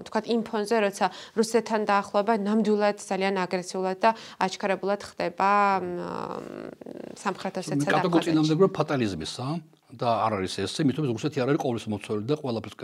[0.09, 1.07] თქვათ იმ ფონზე, როცა
[1.39, 5.51] რუსეთთან დაახლოება ნამდვილად ძალიან აგრესიულად და აჩქარებულად ხდება
[7.21, 9.47] სამხრეთ ოსეთსა და კატეგორიულ წინამდებრო ფატალიზმისა
[10.01, 12.77] და არ არის ესე, მithom რუსეთი არ არის ყოვლის მოცველი და ყველაფერს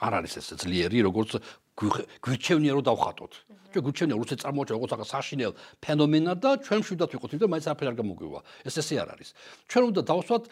[0.00, 1.30] არ არის ესე ძლიერი, როგორც
[1.76, 3.32] გვირჩევნია რომ დავხატოთ.
[3.72, 5.52] ჩვენ გვირჩევნია რუსეთი წარმოაჩენა როგორც ახლა საშინელ
[5.84, 8.40] ფენომენად და ჩვენ მშვიდად ვიყოთ, იმიტომ მაინც არაფერი არ გამოგვივა.
[8.64, 9.28] ეს ესე არ არის.
[9.68, 10.42] ჩვენ უნდა დავსვათ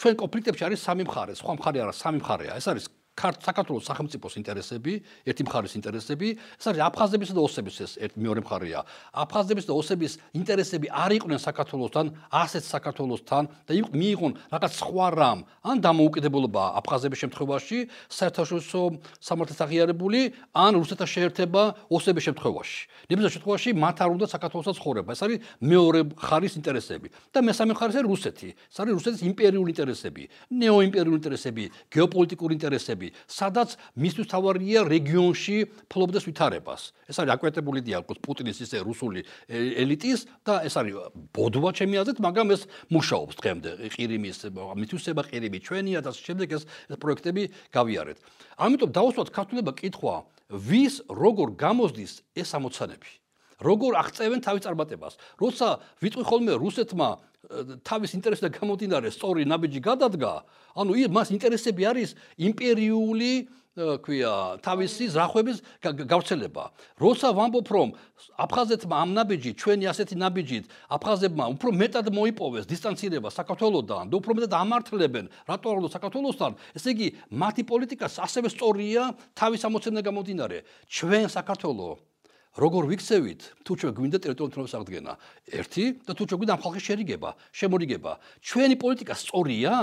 [0.00, 2.52] ჩვენ კონფლიქტებში არის სამი მხარე, სხვა მხარე არა, სამი მხარეა.
[2.58, 2.84] ეს არის
[3.14, 4.92] საქართველოს სახელმწიფოს ინტერესები,
[5.24, 8.80] ერთი მხარის ინტერესები, ეს არის აფხაზების და ოსების ეს ერთ მეორე მხარეა.
[9.14, 15.76] აფხაზების და ოსების ინტერესები არ იყვნენ საქართველოსთან, ასეთ საქართველოსთან და მიიღონ რაღაც სხვა რამ, ან
[15.78, 17.78] დამოუკიდებლობა აფხაზების შემთხვევაში,
[18.10, 18.80] საერთაშორისო
[19.22, 20.20] სამართლის აღიარებული,
[20.52, 21.62] ან რუსეთთან შეერთება
[21.94, 22.78] ოსების შემთხვევაში.
[23.08, 25.10] ნებისმიერ შემთხვევაში მათ არ უნდა საქართველოსაც ხორება.
[25.14, 27.08] ეს არის მეორე მხარის ინტერესები.
[27.32, 28.48] და მესამე მხარეს არის რუსეთი.
[28.70, 33.03] ეს არის რუსეთის იმპერიული ინტერესები, ნეოიმპერიული ინტერესები, გეოპოლიტიკური ინტერესები.
[33.04, 35.56] ფლობები, სადაც მისთვის თავარია რეგიონში
[35.88, 36.92] ფლობდეს ვითარებას.
[37.08, 40.94] ეს არის აკვეტებული დიალოგს პუტინის ისე რუსული ელიტის და ეს არის
[41.34, 43.70] ბოდვა ჩემი აზრით, მაგრამ ეს მუშაობს დღემდე.
[43.92, 46.64] ყირიმის მითვისება ყირიმი ჩვენია და შემდეგ ეს
[46.96, 48.18] პროექტები გავიარეთ.
[48.56, 50.14] ამიტომ დაუსვათ ქართულებმა კითხვა,
[50.48, 53.10] ვის როგორ გამოსდის ეს ამოცანები?
[53.64, 55.14] როგორ აღწევენ თავის წარმატებას?
[55.40, 55.66] როცა
[56.02, 57.08] ვიტყვი ხოლმე რუსეთმა
[57.84, 60.32] თავის ინტერესზე გამომდინარე სწორი ნაბიჯი გადადგა,
[60.74, 63.32] ანუ მას ინტერესები არის იმპერიული
[63.74, 66.64] ქვია თავისი ზრახვების გავრცელება.
[66.94, 67.88] როცა ვამბობ რომ
[68.38, 74.52] აფხაზეთმა ამ ნაბიჯი ჩვენი ასეთი ნაბიჯით აფხაზებმა უფრო მეტად მოიპოვეს დისტანცირება საქართველოსთან და უფრო მეტად
[74.62, 79.02] ამართლებენ რატო არ უნდა საქართველოსთან, ესე იგი მათი პოლიტიკა ასევე სწორია
[79.34, 80.58] თავის ამოცენზე გამომდინარე.
[80.86, 82.13] ჩვენ საქართველოს
[82.54, 85.12] როგორ ვიქცევით თუ ჩვენ გვინდა ტერიტორიულ აღდგენა.
[85.58, 88.12] ერთი და თუ ჩვენ გვინდა ამ ხალხის შერიგება შემორიგება.
[88.46, 89.74] ჩვენი პოლიტიკა სწორია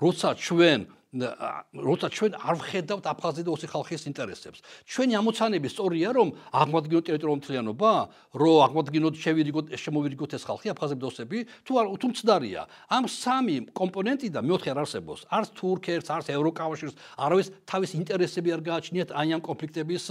[0.00, 4.60] როცა ჩვენ როცა ჩვენ არ ვხედავთ აფხაზი და ოსი ხალხის ინტერესებს.
[4.84, 7.92] ჩვენი ამოცანები სწორია, რომ აღმადგინოთ ტერიტორიულ მთლიანობა,
[8.36, 12.62] რომ აღმადგინოთ შევირიგოთ შემოვირიგოთ ეს ხალხი აფხაზები და ოსები, თუ არ თუ მცდარია.
[12.92, 15.20] ამ სამი კომპონენტი და მეოთხე არ არსებობს.
[15.32, 20.04] არც თურქეთს, არც ევროკავშირს, არავის თავის ინტერესები არ გააჩნიათ აი ამ კონფლიქტების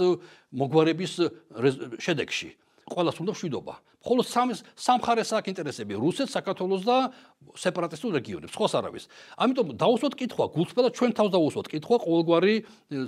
[0.50, 1.12] მოგვარების
[2.02, 2.50] შედეგში.
[2.88, 3.74] ყოველას უნდა შვიდობა.
[4.02, 6.96] ხოლო სამ სამხარეს აქ ინტერესები რუსეთს, საქართველოს და
[7.54, 9.04] სეპარატისტულ რეგიონებს, ხოს არავის.
[9.38, 12.54] ამიტომ დაუსვათ კითხვა, გულწრფელად ჩვენ თავს დაუსვათ კითხვა ყოველგვარი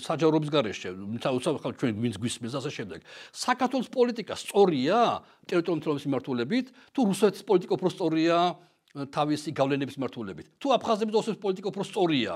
[0.05, 0.88] საჯაროების გარეშე,
[1.21, 1.29] თუმცა
[1.81, 3.01] ჩვენ ვინც გვისმენს ასე შემდეგ.
[3.33, 4.99] საქართველოს პოლიტიკა სწორია
[5.49, 8.37] ტერიტორიული მიმართულებით, თუ რუსეთის პოლიტიკა უფრო სწორია
[8.90, 10.47] თავისი გავლენების მიმართულებით?
[10.59, 12.35] თუ აფხაზების ოსების პოლიტიკა უფრო სწორია?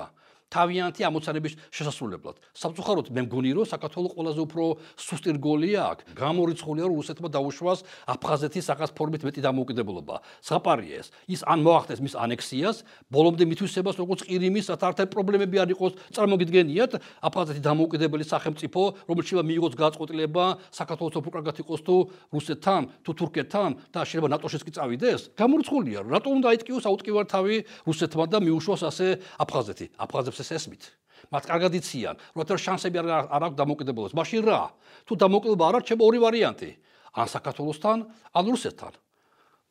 [0.53, 2.35] თავიანთი ამოცანების შესასრულებლად.
[2.53, 4.63] სამწუხაროდ მე მგონი რომ საქართველოს ყველაზე უფრო
[4.95, 5.99] სუსტი რგოლია აქ.
[6.15, 7.79] გამორიცხულია რომ რუსეთმა დაუშვას
[8.13, 10.15] აფხაზეთის რაღაც ფორმით მეტი დამოუკიდებლობა.
[10.45, 11.07] საფარია ეს.
[11.27, 12.77] ის ან მოახდენს მის ანექსიას,
[13.09, 16.91] ბოლომდე მithვისებას როგორც ყირიმის საერთო პრობლემები არ იყოს, წარმოგიდგენიათ
[17.25, 21.95] აფხაზეთი დამოუკიდებელი სახელმწიფო, რომელშივა მიიღოს გაწყვეტილება საქართველოს უფრო კარგად იყოს თუ
[22.31, 25.21] რუსეთთან, თუ თურქეთთან და შეიძლება ნატოშიც კი წავიდეს.
[25.35, 25.99] გამორიცხულია.
[26.05, 27.55] რატომ უნდა აიტკიოს აუტკივარ თავი
[27.89, 29.07] რუსეთმა და მიუშვას ასე
[29.41, 29.85] აფხაზეთი?
[29.99, 30.83] აფხაზეთი ადამიანებს ეს ესმით.
[31.31, 34.13] მათ კარგად იციან, რომ თერ შანსები არ არ აქვს დამოკიდებულებას.
[34.19, 34.61] მაშინ რა?
[35.07, 36.69] თუ დამოკიდებულება არ აქვს, შეიძლება ორი ვარიანტი.
[37.15, 37.97] ან საქართველოსთან,
[38.35, 38.93] ან რუსეთთან.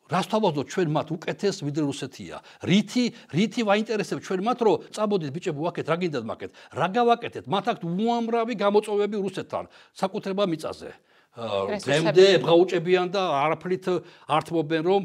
[0.05, 2.37] რას თავაზობთ ჩვენ მათ უკეთეს ვიდრე რუსეთია?
[2.61, 6.51] რითი, რითი ვაინტერესებს ჩვენ მათ, რომ წაბოდით ბიჭები ვაკეთ, რა გინდათ მაკეთ?
[6.77, 7.45] რა გავაკეთეთ?
[7.49, 9.63] მათ აქვს უამრავი გამოწვევები რუსეთთან,
[9.97, 10.89] საკუთრება მიწაზე.
[11.35, 13.85] გემდე ბრაუჭებიან და არაფრით
[14.31, 15.01] ართმობენ რომ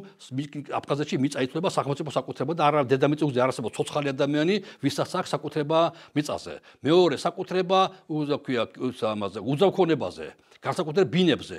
[0.78, 5.78] აფხაზეთში მიწა ითვლება სახელმწიფო საკუთრება და არა დედამიწაზე არასებობს ცოცხალი ადამიანი ვისაც აქვს საკუთრება
[6.14, 6.54] მიწაზე.
[6.86, 8.62] მეორე საკუთრება უზავქია
[9.10, 10.26] ამაზე უზავქონებაზე
[10.60, 11.58] განსაკუთრებით ბინებზე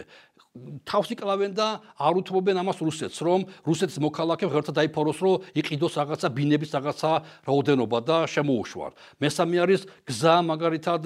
[0.84, 6.28] თავს იკლავენ და არ უთმობენ ამას რუსეთს, რომ რუსეთის მოქალაქე ღერთად დაიფოროს, რომ იყიდოს რაღაცა
[6.28, 7.12] ბინების რაღაცა
[7.48, 8.92] რაოდენობა და შემოუშვან.
[9.24, 11.04] მესამე არის გზა მაგალითად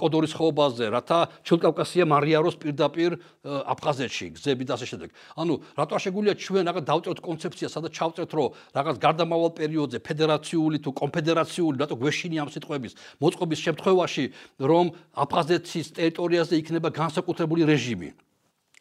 [0.00, 5.08] კოდორის ხეობაზე, რათა ჩილკავკასია მარიაროს პირდაპირ აფხაზეთში, გზები და ასე შემდეგ.
[5.36, 8.48] ანუ რატო შეგვიძლია ჩვენ რაღაც დავწეროთ კონცეფცია, სადაც ჩავწერთ, რომ
[8.80, 14.24] რაღაც გარდამავალ პერიოდზე ფედერაციული თუ კონფედერაციული, რატო გვეშინი ამ სიტყვების მოწყობის შემთხვევაში,
[14.64, 14.84] რომ
[15.20, 18.29] აფხაზეთის ტერიტორიაზე იქნება განსაკუთრებული რეჟიმი.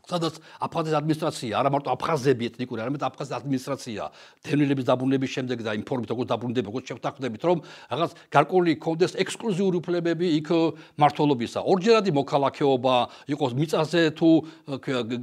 [0.09, 4.01] სადაც აფხაზეთის ადმინისტრაცია, არა მარტო აფხაზები ეთნიკური, არამედ აფხაზეთის ადმინისტრაცია,
[4.41, 7.57] თემნილების დაბრუნების შემდეგ და ინფორმით როგორ დაბრუნდები, როგორ შევთანხმდებით, რომ
[7.93, 10.49] რაღაც გარკვეული კონდეს ექსკლუზიური უფლებები იქ
[10.97, 11.59] მართლობისა.
[11.61, 12.95] ორჯერადი მოქალაქეობა
[13.29, 14.29] იყოს მიწაზე თუ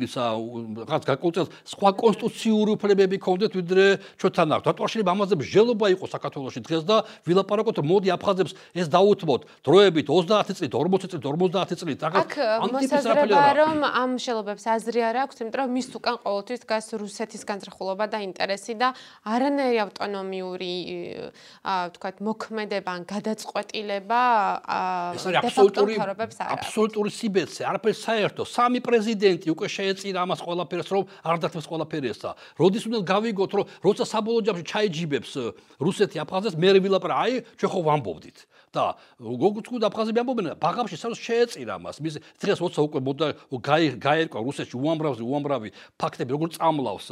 [0.06, 0.24] ისა
[0.86, 3.86] რაღაც გარკვეული სხვა კონსტიტუციური უფლებები კონდეთ ვიდრე
[4.22, 4.66] ჩვენთან აქვს.
[4.70, 6.96] რატო შეიძლება ამაზე მსჯელობა იყოს საქართველოსში დღეს და
[7.26, 13.76] ვილაპარაკოთ, მოდი აფხაზებს ეს დაუთმოთ დროებით 30 წლით, 40 წლით, 50 წლით, რაღაც ამტიპისრაფელია რომ
[13.86, 18.74] ამ შელობებს აზრი არ აქვს, იმიტომ რომ მის უკან ყოველთვის დგას რუსეთის განზრახულობა და ინტერესი
[18.76, 18.88] და
[19.24, 20.72] არანაირი ავტონომიური
[21.64, 24.20] აა ვთქვათ მოქმედება ან გადაწყვეტილება
[25.40, 28.42] აბსოლუტური აბსოლუტური სიბეცე, არაფერს საერთო.
[28.44, 32.30] სამი პრეზიდენტი უკვე შეეწირა ამას ყველაფერს, რომ არ დათმოს ყველაფერი ესა.
[32.60, 35.32] როდის უნდა გავიგოთ, რომ როცა საბოლოო ჯამში ჩაიჯიბებს
[35.80, 38.38] რუსეთი აფხაზეთს, მე ვილაპარ, აი, ჩვენ ხო ვამბობდით.
[38.76, 38.86] და
[39.16, 41.96] როგორც თქვი აფხაზები ამბობენ, ბაღამში სადაც შეეწირა მას.
[42.04, 43.00] მის დღეს როცა უკვე
[43.96, 47.06] გაერკვა რუსეთში უამრავი უამრავი ფაქტები, როგორც წამლავს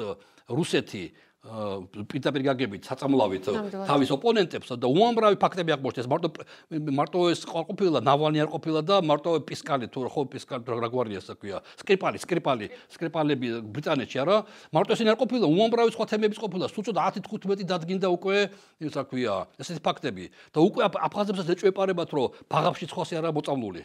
[0.53, 1.05] რუსეთი
[1.45, 3.49] პიტაპირ გაგებით საწამლავით
[3.85, 6.29] თავის ოპონენტებს და უამრავი ფაქტები აღმოჩნდეს მარტო
[6.73, 11.37] მარტო ეს ყოფილა ნავალნი არ ყოფილა და მარტო პისკალი თუ ხო პისკალი რა გვარია ასე
[11.37, 14.37] ქვია სკრიპალი სკრიპალი სკრიპალები ბრიტანეთში არა?
[14.73, 16.67] მარტო ესენი არ ყოფილა უამრავი სხვა თემებიც ყოფილა.
[16.73, 18.37] სულ 10-15 დადგინდა უკვე
[18.81, 20.25] ისა ქვია ესეთი ფაქტები.
[20.55, 23.85] და უკვე აფხაზებსაც ეჭვეპარებათ რომ ბაღებში სხვასი არა მოწამლული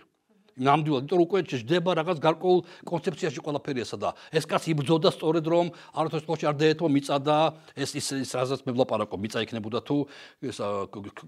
[0.59, 5.45] ნამდვილად, იმიტომ რომ უკვე ჯდება რაღაც გარკვეულ კონცეფციაში ყველაფერი ესა და ეს კაცი იბრძოდა სწორედ
[5.47, 7.37] რომ არათოს ხოჩი არ დაეთმო მიწა და
[7.79, 9.97] ეს ის ის რაზეც მე ვლაპარაკო მიწა იქნებოდა თუ
[10.43, 10.59] ეს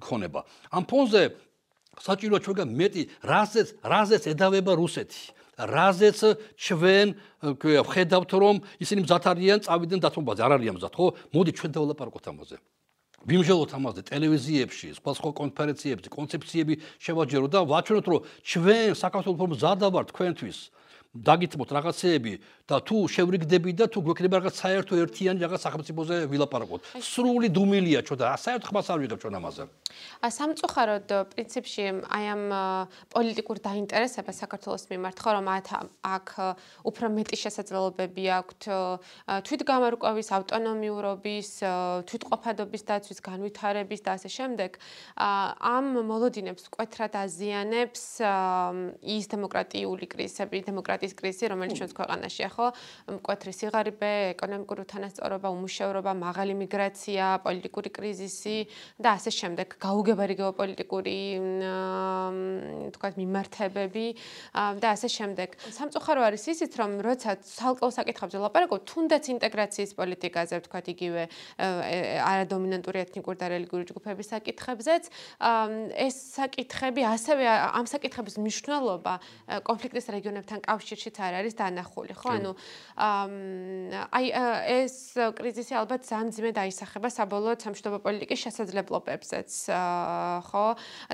[0.04, 0.44] ქონება.
[0.76, 1.24] ამ ფონზე
[2.00, 5.24] საჭიროა ჩვენგან მეტი რაზეც რაზეც ედავება რუსეთი.
[5.62, 6.20] რაზეც
[6.58, 7.08] ჩვენ
[7.92, 12.58] ხედავთ რომ ისინი მზად არიან წავიდნენ დათმობაზე არ არიან მზად ხო მოდი ჩვენ დავალაპარაკოთ ამაზე
[13.30, 20.08] ვიმჟელოთ ამაზე ტელევიზიებში, სხვა სხვა კონფერენციებზე, კონცეფციები შევაჯერო და ვაჩვენოთ, რომ ჩვენ საქართველოს მზადა ვართ
[20.10, 20.58] თქვენთვის.
[21.12, 22.34] დაგითმოთ რაღაცეები
[22.72, 26.82] და თუ შევრიგდები და თუ გვექნება რაღაც საერთო ერთიანი რაღაც სახელმწიფოზე ვილაპარაკოთ.
[27.04, 29.64] სრული დუმილია ჩვენ და საერთო ხმას არ ვიღებ ჩვენ ამაზე.
[30.24, 32.44] ა სამწუხაროდ პრინციპში აი ამ
[33.12, 36.28] პოლიტიკურ დაინტერესებას საქართველოს მიმართ ხო რომ აქ
[36.88, 38.64] უფრო მეტი შესაძლებლობები აქვთ
[39.52, 41.50] თვითგამარკვევის ავტონომიურობის,
[42.08, 44.80] თვითყოფადობის დაცვის, განვითარების და ასე შემდეგ.
[45.20, 48.04] ამ მოლოდინებს მკვეთრად აზიანებს
[49.04, 52.68] ის დემოკრატიული კრიზისები, დემოკრატ თქვათ ის კრიზისი, რომელიც ჩვენს ქვეყანაშია, ხო?
[53.10, 58.58] მკვეთრი სიღარიბე, ეკონომიკური უთანასწორობა, უმუშევრობა, მაღალი მიგრაცია, პოლიტიკური კრიზისი
[59.02, 61.18] და ასე შემდეგ, გაუგებარი გეოპოლიტიკური
[62.94, 64.06] თქვათ მიმართებები
[64.54, 65.50] და ასე შემდეგ.
[65.74, 71.24] სამწუხარო არის ისიც, რომ როცა ცალკეულ საკითხებზე ლაპარაკობ, თუნდაც ინტეგრაციის პოლიტიკაზე, თქვათ იგივე
[72.30, 75.04] არადომინანტური ეთნიკური და რელიგიური ჯგუფების საკითხებზეც,
[75.98, 79.14] ეს საკითხები ასევე ამ საკითხების მნიშვნელობა
[79.66, 80.60] კონფლიქტის რეგიონებთან
[80.92, 82.30] კავშირშიც არ არის დანახული, ხო?
[82.36, 82.52] ანუ
[83.00, 84.26] აი
[84.84, 89.52] ეს კრიზისი ალბათ ძალიან დაისახება საბოლოო სამშვიდობო პოლიტიკის შესაძლებლობებზეც,
[90.52, 90.66] ხო?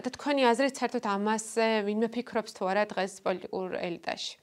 [0.01, 4.33] და თქვენი აზრით საერთოდ ამასე ვინმე ფიქრობს თუ არა დღეს პოლიტიკურ ელიტაში?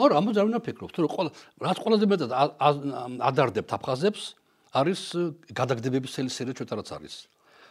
[0.00, 1.28] არა, ამაზე არ უნდა ფიქრობ, თუ რა
[1.60, 2.30] რაც ყველაზე მეტად
[3.20, 4.22] ადარდებთ აფხაზებს
[4.72, 5.00] არის
[5.52, 7.14] გადაგდებების ცელი სერია ჩვენთან რაც არის.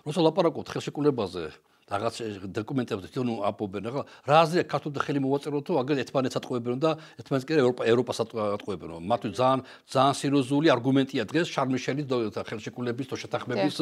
[0.06, 1.43] როცა ლაპარაკობთ ხელშეკრულებაზე,
[1.89, 2.15] რაღაც
[2.54, 7.54] დოკუმენტებზე თვითონ აპობენ რა რაზეა ქართულთა ხელი მოვაწერო თუ აგერ ერთმანეთს ატყუებენ და ერთმანეთს კი
[7.58, 8.89] ევროპა ევროპას ატყუებენ.
[9.10, 12.06] მათთვის ძალიან ძალიან სერიოზული არგუმენტია დღეს შარმიშელის
[12.45, 13.75] ხელშეკრულების თუ შეთანხმების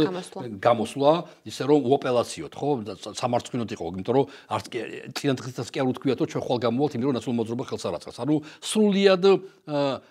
[0.64, 1.12] გამოსვლა.
[1.44, 2.70] ისე რომ უოპერაციოთ ხო?
[3.12, 4.80] სამართლინოთ იყო იმიტომ რომ არც კი
[5.20, 8.20] წინადღისას კი არ უთქვია თუ ჩვენ ხვალ გამოვთ იმიტომ რომ ნაციონალურ მოძრობა ხელს არ აწყობს.
[8.24, 9.24] ანუ სრულიად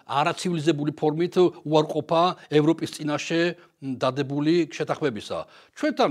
[0.05, 3.41] არაცივილიზებული ფორმით უარყოფა ევროპის წინაშე
[3.77, 5.39] დადებული შეთანხმებისა.
[5.77, 6.11] ჩვენთან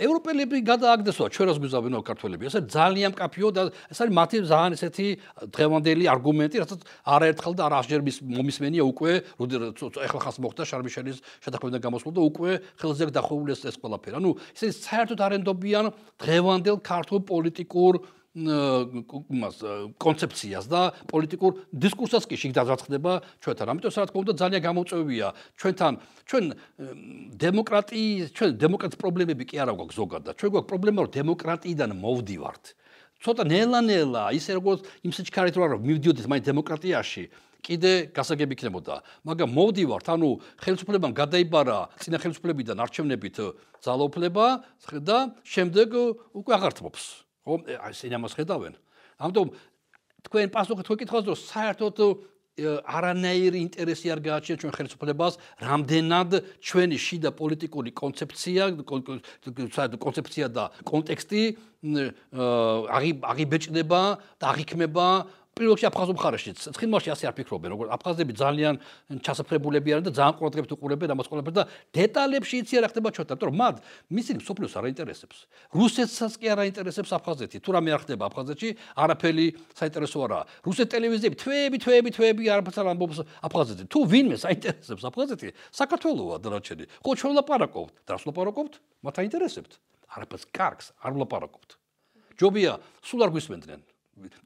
[0.00, 2.48] ევროპელები გადააგდესო, ჩვენ რას გვიზავენო ქართველები.
[2.48, 3.62] ეს ძალიან მკაფიო და
[3.92, 5.06] ეს არის მათი ძალიან ესეთი
[5.52, 9.54] დღევანდელი არგუმენტი, რასაც არაერთხელ და არასჯერ მომისმენია უკვე, როდი
[10.00, 14.14] ეხლა ხას მოხდა შარმიშელის შეთანხმებიდან გამოსვლა და უკვე ხელზე დახვეული ეს ეს ყველაფერი.
[14.16, 15.84] ანუ ისინი საერთოდ არენდობიან
[16.24, 17.92] დღევანდელ ქართულ პოლიტიკურ
[18.34, 19.56] მას
[20.02, 23.66] კონცეფციას და პოლიტიკურ დისკურსას კი შეგ დაზაცხდება ჩვენთან.
[23.70, 25.92] ამიტომ რა თქმა უნდა ძალიან გამოწვევია ჩვენთან
[26.26, 26.44] ჩვენ
[27.38, 30.34] დემოკრატიის ჩვენ დემოკრატიის პრობლემები კი არ აქვს ზოგადად.
[30.34, 32.64] ჩვენ გვაქვს პრობლემა რომ დემოკრატიიდან მოვდივართ.
[33.22, 37.24] ცოტა ნელა-ნელა ისე როგორც იმ სიჩქარით რომ მივდიოდეთ მაინც დემოკრატიაში
[37.64, 39.00] კიდე გასაგები იქნებოდა.
[39.24, 40.28] მაგრამ მოვდივართ, ანუ
[40.60, 43.36] ხელისუფლებამ გადაიბარა წინა ხელისუფლებიდან არჩევნებით
[43.80, 44.46] ძალაუფლება
[45.00, 45.88] და შემდეგ
[46.36, 47.23] უკვე აღართმობს.
[47.44, 48.74] ხო აი ამას ხედავენ.
[49.20, 49.48] ამიტომ
[50.24, 51.98] თქვენ პასუხი თქვენ კითხავს რომ საერთოდ
[52.54, 56.30] არანაირი ინტერესი არ გააჩნია ჩვენ ხელისუფლებას რამდენად
[56.62, 61.42] ჩვენი შიდა პოლიტიკური კონცეფცია კონცეფცია და კონტექსტი
[63.26, 64.02] აღიბეჭდება
[64.38, 65.08] და აღიქმება
[65.54, 66.58] პირველში აფხაზურ მხარეშიც.
[66.74, 68.74] ცხინმოში ასე არ ფიქრობენ როგორ აფხაზები ძალიან
[69.22, 71.64] ჩასაფრებულები არიან და ძალიან ყურადღებით უყურებენ ამას ყველაფერს და
[71.94, 73.76] დეტალებში იცი რა ხდება ჩვენთან იმიტომ რომ მათ
[74.10, 75.36] მისი სოფლიოს არ აინტერესებს.
[75.74, 77.56] რუსეთსაც კი არ აინტერესებს აფხაზეთი.
[77.60, 79.46] თუ რამე არ ხდება აფხაზეთში არაფერი
[79.78, 85.48] საინტერესო არა რუსეთ ტელევიზიები თვეები თვეები თვეები არაფერს არ ამბობს აფხაზეთზე თუ ვინმე საინტერესებს აფხაზეთი
[85.70, 87.94] საქართველოა დანარჩენი ხო ჩვენ ლაპარაკობთ.
[88.06, 88.72] და რას ლაპარაკობთ?
[89.04, 89.72] მათ აინტერესებთ.
[90.14, 91.70] არაფერს კარგს არ ლაპარაკობთ.
[92.38, 93.93] ჯობია სულ არ გვისმენდნენ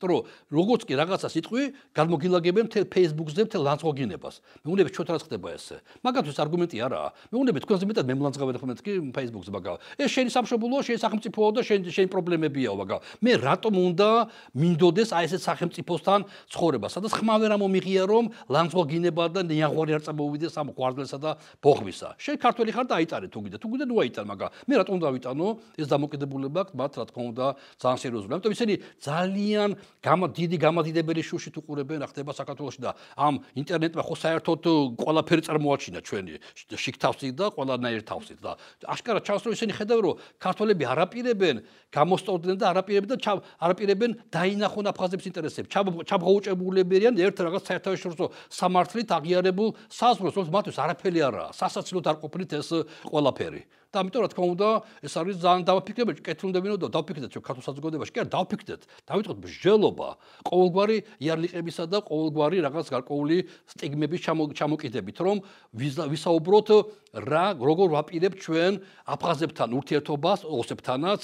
[0.00, 4.34] რომ როგორც კი რაღაცა სიტყვი გადმოგილაგებენ მთელ Facebook-ზე მთელ ლანძღოგინებას.
[4.64, 5.76] მე უნდა ჩვენ რა ხდება ესე.
[6.04, 7.08] მაგათთვის არგუმენტი არაა.
[7.32, 9.72] მე უნდა თქვენზე მეტად მე მლანძღავენ ხოლმე თქი Facebook-ზე მაგა.
[9.98, 12.96] ეს შენი სამშობლოა, შენი სახელმწიფოა და შენი შენი პრობლემებია მაგა.
[13.24, 14.08] მე რატომ უნდა
[14.56, 20.54] მინდოდეს აი ესეთ სახელმწიფოსთან ცხოვრება, სადაც ხმა ვერ ამომიღია რომ ლანძღოგინება და ნიაღვარი არ წამოვიდეს
[20.56, 22.08] ამ ყვარდლესა და ბოხმისა.
[22.16, 23.56] შენ ქართველი ხარ და აიტარე თუ გიდე.
[23.60, 24.46] თუ გიდე ნუ აიტან მაგა.
[24.68, 27.46] მე რატომ უნდა ავიტანო ეს დამოკიდებულება მათ რა თქმა უნდა
[27.82, 28.32] ძალიან სერიოზული.
[28.38, 34.14] ამიტომ ისინი ძალიან ძალიან დიდი გამადიდებელი შუშით უყურებენ რა ხდება საქართველოში და ამ ინტერნეტმა ხო
[34.22, 34.62] საერთოდ
[35.02, 36.32] ყველაფერი წარმოაჩინა ჩვენი
[36.78, 38.52] შიქთავსი და ყველანაირ თავსით და
[38.86, 41.56] აშკარა ჩანს რომ ისინი ხედავენ რომ ქართველები არაპირებენ
[41.88, 43.32] გამოსწორდნენ და არაპირებენ და
[43.64, 45.68] არაპირებენ დაინახონ აფხაზების ინტერესებს.
[46.08, 51.48] ჩაბღოუჭებულებიან ერთ რაღაც საერთაშორისო სამართლით აღიარებულ საზღვრებს რომ მათთვის არაფერი არაა.
[51.56, 52.68] სასაცილოდ არ ყოფნით ეს
[53.08, 54.68] ყველაფერი და ამიტომ რა თქმა უნდა
[55.00, 58.12] ეს არის ძალიან დავაფიქრებები კეთილდებინო და დავფიქრდეთ რომ ქართულ საზოგადოებაში.
[58.12, 58.82] კი არ დავფიქრდეთ.
[59.08, 60.08] დავიწყოთ მსჯელობა
[60.44, 63.36] ყოველგვარი იარლიყებისა და ყოველგვარი რაღაც გარკვეული
[63.72, 64.20] სტიგმების
[64.60, 65.36] ჩამოკიდებით რომ
[65.72, 66.68] ვისაუბროთ
[67.16, 68.72] რა როგორ ვაპირებ ჩვენ
[69.08, 71.22] აფხაზებთან ურთიერთობას ოსებთანაც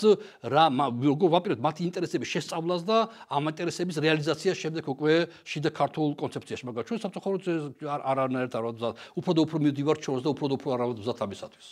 [0.48, 5.12] რა როგორ ვაპირებ მათი ინტერესების შესწავლას და ამ ინტერესების რეალიზაციას შემდეგ უკვე
[5.44, 6.64] შიდა ქართულ კონცეფციაში.
[6.64, 7.42] მაგრამ ჩვენ სამწუხაროდ
[7.84, 8.64] არ არანაირად არ
[9.20, 11.66] უფრო და უფრო მივდივართ ჩვენს და უფრო და უფრო არ ვაძ ამისათვის.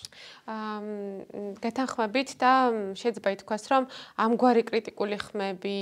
[0.52, 0.81] აა
[1.62, 2.52] გეთანხმებით და
[2.98, 3.86] შეიძლება ითქვას რომ
[4.24, 5.78] ამგვარი კრიტიკული ხმები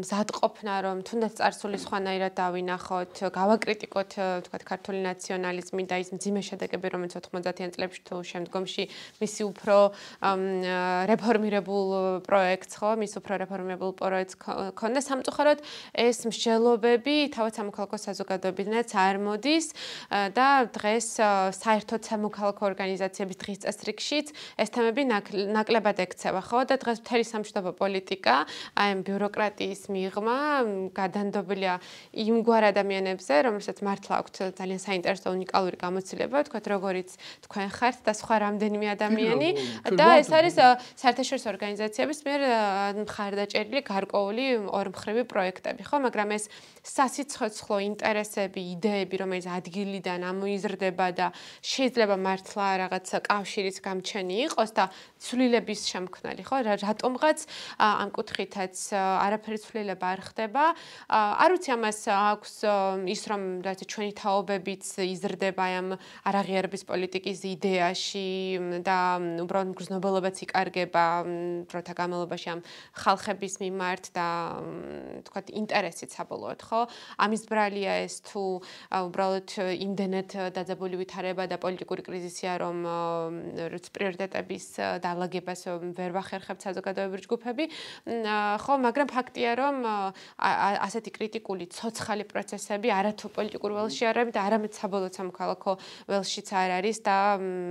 [0.00, 4.10] მზადყოფნა რომ თუნდაც წარსული სხვანაირად დავინახოთ გავაკრიტიკოთ
[4.46, 8.84] თქვათ ქართული ნაციონალიზმი და ის მძიმე შედეგები რომელიც 90-იან წლებში თუ შემდგომში
[9.20, 9.76] მისი უფრო
[11.10, 11.86] რეფორმირებულ
[12.24, 14.34] პროექტს ხო, მის უფრო რეფორმირებულ პროექტს
[14.80, 15.60] ქონდა სამწუხაროდ
[15.94, 19.66] ეს მსჯელობები თავად სამოქალაქო საზოგადოებიდანაც არ მოდის
[20.36, 21.08] და დღეს
[21.60, 24.30] საერთოდ სამოქალაქო ორგანიზაციების დღის წესრი წესრიგშიც
[24.60, 26.64] ეს თემები ნაკლებად ექცევა, ხო?
[26.70, 28.34] და დღეს მთელი სამშვიდობო პოლიტიკა
[28.78, 30.38] აი ამ ბიუროკრატიის მიღმა
[30.94, 31.74] გადანდობილია
[32.14, 37.08] იმგვარ ადამიანებზე, რომელსაც მართლა აქვთ ძალიან საინტერესო უნიკალური გამოცდილება, თქვათ როგორიც
[37.46, 39.48] თქვენ ხართ და სხვა რამდენიმე ადამიანი
[39.98, 40.54] და ეს არის
[41.00, 42.40] საერთაშორისო ორგანიზაციების მიერ
[43.04, 45.96] მხარდაჭერილი გარკვეული ორმხრივი პროექტები, ხო?
[46.06, 46.44] მაგრამ ეს
[46.80, 51.26] სასიცოცხლო ინტერესები, იდეები, რომელიც ადგილიდან ამოიზრდება და
[51.60, 53.04] შეიძლება მართლა რაღაც
[53.80, 54.84] კავშირის გამჩენი იყოს და
[55.20, 56.56] ცვლილების შემქმნელი, ხო?
[56.80, 57.38] რატომღაც
[57.80, 60.64] ამ კუთხითაც არაფერი ცვლილება არ ხდება.
[61.08, 62.54] არ ვიცი ამას აქვს
[63.08, 65.88] ის რომ რაც ჩვენი თაობებიც იზრდება ამ
[66.24, 68.28] არაღიარების პოლიტიკის იდეაში
[68.84, 68.98] და
[69.44, 71.04] უბრალოდ გრძნობელობაც იკარგება
[71.70, 72.60] დროთა განმავლობაში ამ
[72.96, 74.28] ხალხების მიმართ და
[75.24, 76.80] თქვა ინტერესით საბოლოოდ, ხო?
[77.20, 78.42] ამის ბრალია ეს თუ
[78.90, 79.48] უბრალოდ
[79.80, 82.76] იმდენად დაძაბული ვითარება და პოლიტიკური კრიზისია, რომ
[83.70, 84.66] როც პრიორიტეტების
[85.04, 85.60] დაალაგებას
[85.96, 87.64] ვერ ვახერხებთ საზოგადოებრივი ჯგუფები,
[88.60, 89.76] ხო, მაგრამ ფაქტია, რომ
[90.36, 95.72] ასეთი კრიტიკული ცოცხალი პროცესები არათუ პოლიტიკურ ველში არ არის და არამედ საბოლოო სამოქალაქო
[96.10, 97.16] ველშიც არ არის და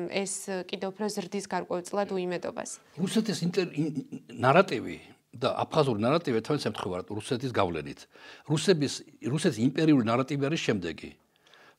[0.09, 0.33] ეს
[0.69, 2.69] კიდევ უფრო ზრდის გარკვეულწილად უიმედობას.
[2.99, 3.39] რუსეთის
[4.39, 4.97] ნარატივი
[5.39, 7.99] და აფხაზური ნარატივი თქვენს ემთხვევა რუსეთის გავლენით.
[8.49, 8.93] რუსების
[9.29, 11.09] რუსეთის იმპერიული ნარატივი არის შემდეგი.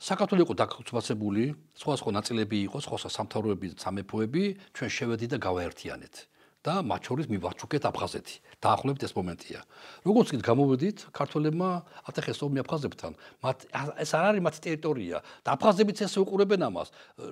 [0.01, 1.43] საქართველოს იყო დაქუცბაცებული,
[1.77, 6.15] სხვა სხვა ნაწილები იყო, სხვა სხვა სამთავროები, სამეფოები, ჩვენ შევედი და გავაერთიანეთ.
[6.61, 8.37] და მათ შორის მივაჩუქეთ აფხაზეთი.
[8.61, 9.61] დაახლოებით ეს მომენტია.
[10.05, 11.71] როგორც კი გამოვედით, ქართველებმა
[12.05, 13.13] ატეხეს ომი აფხაზებთან.
[13.41, 13.59] მათ
[13.97, 16.89] ეს არ არის მათი ტერიტორია და აფხაზებიც ესე უყურებენ ამას.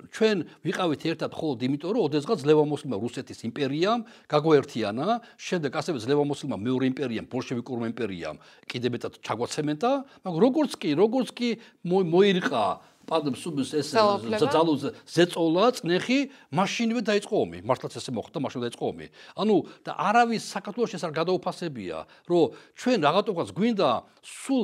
[0.09, 3.99] ჩვენ ვიყავით ერთად ხოლმე იმიტომ, რომ ოდესღაც ლევამოსლმა რუსეთის იმპერიამ
[4.33, 5.07] გაგვაერთიანა,
[5.37, 9.91] შემდეგ ასევე ლევამოსლმა მეორე იმპერიამ, ბოლშევიკურმა იმპერიამ კიდევ მეტად ჩაგვაცემენტა,
[10.25, 11.49] მაგრამ როგორც კი, როგორც კი
[11.85, 12.65] მოირყა
[13.09, 16.19] პადმსუბის ეს ძალუზ ზეწოლა წნეხი
[16.53, 19.07] მაშინვე დაიწყო ომი მართლაც ესე მოხდა მაშინ დაიწყო ომი
[19.41, 19.55] ანუ
[19.85, 21.97] და არავის საქართველოს ეს არ გადაუფასებია
[22.29, 23.89] რომ ჩვენ რაღაცას გვინდა
[24.21, 24.63] სულ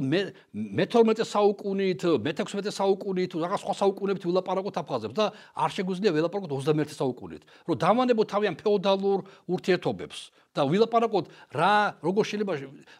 [0.77, 5.25] მე-12 საუკუნით მე-16 საუკუნით რაღაც სხვა საუკუნებით ვილაპარაკოთ აფხაზებს და
[5.57, 9.19] არ შეგვიძლია ვილაპარაკოთ 21 საუკუნით რომ დავანებოთ თავიანთ ფეოდალურ
[9.49, 10.19] ურთიერთობებს
[10.55, 12.53] და ვილაპარაკოთ რა როგორ შეიძლება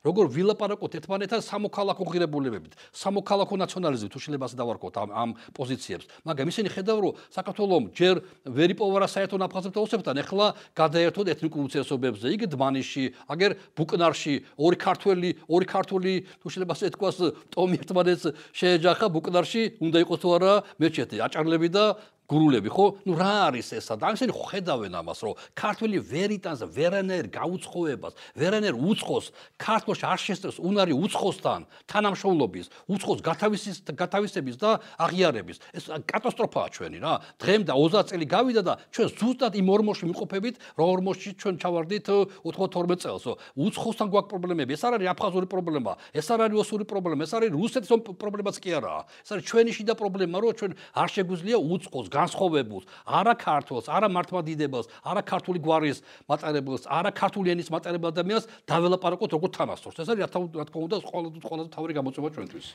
[0.04, 6.06] როგორ ვილაპარაკოთ ერთმანეთთან სამოქალაქო ღირებულებებით სამოქალაქო ნაციონალიზმით თუ შეიძლება ასე დავარქოთ ამ ამ პოზიციებს.
[6.28, 10.16] მაგრამ ისინი ხედავ რომ საქართველოს ჯერ ვერ იპოვარა საერთო აფხაზებთან ოსებთან.
[10.24, 10.46] ეხლა
[10.76, 17.18] გადაერთოთ ეთნიკურ უცესობებზე იგი დმანიში აგერ ბუკნარში ორი ქართველი ორი ქართული თუ შეიძლება ასე თქვას
[17.56, 18.26] ტომი ერთმანეთს
[18.60, 21.86] შეეჯახა ბუკნარში უნდა იყოს თუ არა მეჩეთი აჭარლები და
[22.26, 22.86] გურულები ხო?
[23.06, 23.96] ნუ რა არის ესა?
[24.02, 29.26] და ისინი ხედავენ ამას, რომ ქართველი ვერიტანს ვერანერ გაუცხოებას, ვერანერ უცხოს
[29.62, 35.58] ქართლში არ შესწევს უნარი უცხოსთან თანამშრომლობის, უცხოს გათავისის გათავისების და აღიარების.
[35.78, 37.14] ეს კატასტროფაა ჩვენი რა.
[37.38, 42.08] დღემდე 30 წელი გავიდა და ჩვენ ზუსტად იმ ორმოში მიყოფებით, რა ორმოში ჩვენ ჩავარდით
[42.42, 43.26] 92 წელს.
[43.54, 44.72] უცხოსთან გვაქვს პრობლემები.
[44.74, 48.70] ეს არ არის აფხაზური პრობლემა, ეს არ არის ოსური პრობლემა, ეს არის რუსეთის პრობლემაც კი
[48.82, 49.02] არაა.
[49.24, 54.88] ეს არის ჩვენი შიდა პრობლემა, რომ ჩვენ არ შეგვიძლია უცხოს განსხვავებულს, არა ქართულს, არა მართლმადიდებელს,
[55.04, 56.00] არა ქართული გვარის
[56.32, 60.00] მატარებელს, არა ქართული ენის მატარებელ ადამიანს დაველაპარაკოთ როგორ თანასწორს.
[60.00, 62.68] ეს არის რა თქმა უნდა ყველაზე ყველაზე თავი გამოწვევა ჩვენთვის.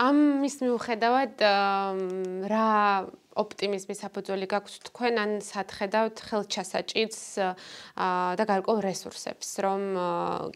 [0.00, 1.42] ამის მიუხედავად
[2.48, 2.68] რა
[3.32, 7.20] ოპტიმიზმის საფუძველი გაქვთ თქვენ ან სათხედავთ ხელჩასაჭირს
[8.36, 9.82] და გარკვეულ რესურსებს, რომ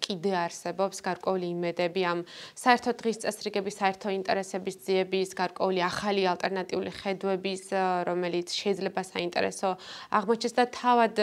[0.05, 2.21] კიდე არსებობს გარკვეული იმედები ამ
[2.53, 7.65] საერთო დღის წესრიგების, საერთო ინტერესების ძიების, გარკვეული ახალი ალტერნატიული ხედვების,
[8.09, 9.69] რომელიც შეიძლება საინტერესო
[10.21, 11.15] აღმოჩნდეს და თავად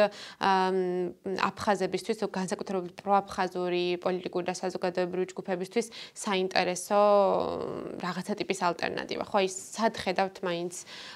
[1.53, 5.87] აფხაზებისთვის, განსაკუთრებით პროაფხაზური პოლიტიკური და საზოგადოებრივი ჯგუფებისთვის
[6.17, 7.01] საინტერესო
[8.03, 9.23] რაღაცა ტიპის ალტერნატივა.
[9.23, 10.73] ხო, ის სათხედავთ მაინც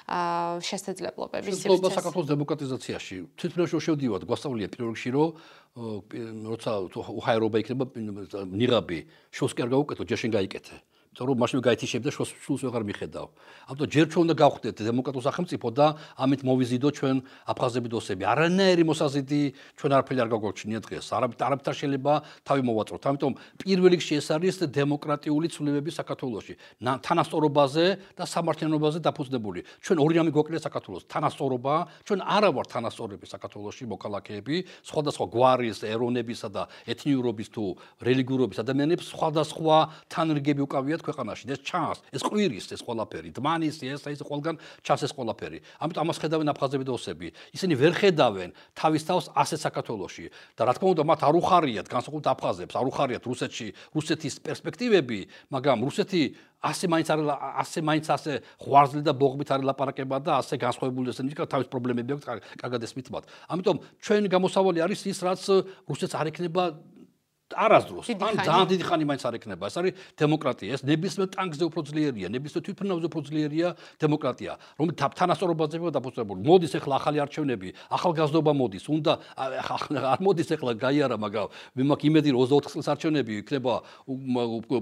[0.08, 1.96] აა შესაძლებლობების სივრცეს.
[2.00, 5.28] საქართველოს დემოკრატიზაციაში თვითონ შევდივართ, გვასწავლია პირველ რიგში, რომ
[5.78, 7.84] როცა უხაერობა იქნება
[8.50, 10.76] ნიღაბი, შოს კი არ გაუკეთო, ჯერ შენ გაიკეთე.
[11.18, 13.26] იმიტომ რომ მაშინ გაითიშებ და სულს ვეღარ მიხედავ.
[13.68, 17.16] ამიტომ ჯერ ჩვენ უნდა გავხდეთ დემოკრატიულ სახელმწიფო და ამით მოვიზიდო ჩვენ
[17.50, 18.22] აფხაზები დოსები.
[18.22, 19.42] არანაირი მოსაზიდი
[19.74, 21.06] ჩვენ არაფერი არ გაგვაჩნია დღეს.
[21.18, 22.12] არაფერ შეიძლება
[22.46, 23.02] თავი მოვაწროთ.
[23.10, 26.54] ამიტომ პირველ რიგში ეს არის დემოკრატიული ცვლილებები საქართველოში.
[26.86, 29.60] თანასწორობაზე და სამართლიანობაზე დაფუძნებული.
[29.82, 31.02] ჩვენ ორი რამე გვაკლია საქართველოს.
[31.10, 31.74] თანასწორობა,
[32.06, 34.56] ჩვენ არა ვართ თანასწორები საქართველოში მოქალაქეები,
[34.86, 37.64] სხვადასხვა გვარის, ეროვნებისა და ეთნიურობის თუ
[38.06, 39.76] რელიგიურობის ადამიანებს სხვადასხვა
[40.12, 44.54] თანრიგები უკავიათ ქვეყანაში ეს ჩანს, ეს ყვირის ეს ყველაფერი, დმანის ეს ეს ყველგან
[44.84, 45.58] ჩანს ეს ყველაფერი.
[45.80, 47.28] ამიტომ ამას ხედავენ აფხაზები და ოსები.
[47.56, 52.28] ისინი ვერ ხედავენ თავის თავს ასე საქართველოში და რა თქმა უნდა მათ არ უხარიათ განსაკუთრებით
[52.28, 56.22] აფხაზებს, არ უხარიათ რუსეთში, რუსეთის პერსპექტივები, მაგრამ რუსეთი
[56.58, 57.20] ასე მაინც არ
[57.62, 58.32] ასე მაინც ასე
[58.66, 62.26] ღვარზლი და ბოღბით არ ლაპარაკება და ასე განსხვავებული ესენი კა თავის პრობლემები აქვს
[62.58, 63.24] კარგად ესმით მათ.
[63.46, 65.42] ამიტომ ჩვენ გამოსავალი არის ის რაც
[65.86, 66.74] რუსეთს არ ექნება
[67.56, 68.06] არასდროს.
[68.12, 70.68] ან ძალიან დიდი ხანი მაინც არ ექნება ეს არის დემოკრატია.
[70.76, 72.26] ეს ნებისმიერ ტანგზე უფრო ძლიერია.
[72.28, 74.52] ნებისმიერ თვითმფრინავზე უფრო ძლიერია დემოკრატია.
[74.78, 76.40] რომ თანასწორობაზე დაფუძნებული.
[76.44, 78.84] მოდის ახლა ახალი არჩევნები ახალგაზრდობა მოდის.
[78.88, 81.46] უნდა არ მოდის ახლა გაიარა მაგრამ
[81.76, 83.72] მე მაქვს იმედი რომ 24 წელს არჩევნები იქნება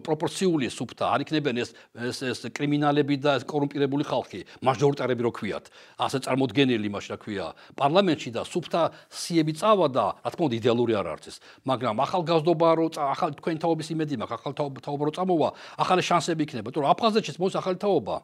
[0.03, 1.05] პროპორციული სუფთა.
[1.07, 4.41] არ იქნებიან ეს ეს ეს კრიმინალები და ეს კორუმპირებული ხალხი.
[4.67, 5.65] მაჟორიტარები რო ქვიათ.
[6.03, 7.47] ასე წარმოდგენილი მაშინ რა ქვია.
[7.77, 11.37] პარლამენტში და სუფთა სიები წავა და რა თქმა უნდა იდეალური არ არის
[11.67, 16.43] მაგრამ ახალგაზრდობა მადლობა რომ ახალ თქვენ თაობის იმედი მაქვს ახალ თაობა რო წამოვა ახალი შანსები
[16.47, 16.69] იქნება.
[16.73, 18.17] თუ აფხაზეთშიც მოს ახალი თაობა?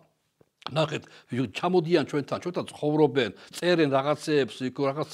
[0.62, 1.02] ნახეთ
[1.58, 5.12] ჩამოდიან ჩვენთან ჩვენთან ცხოვრობენ წერენ რაღაცეებს იქ რაღაც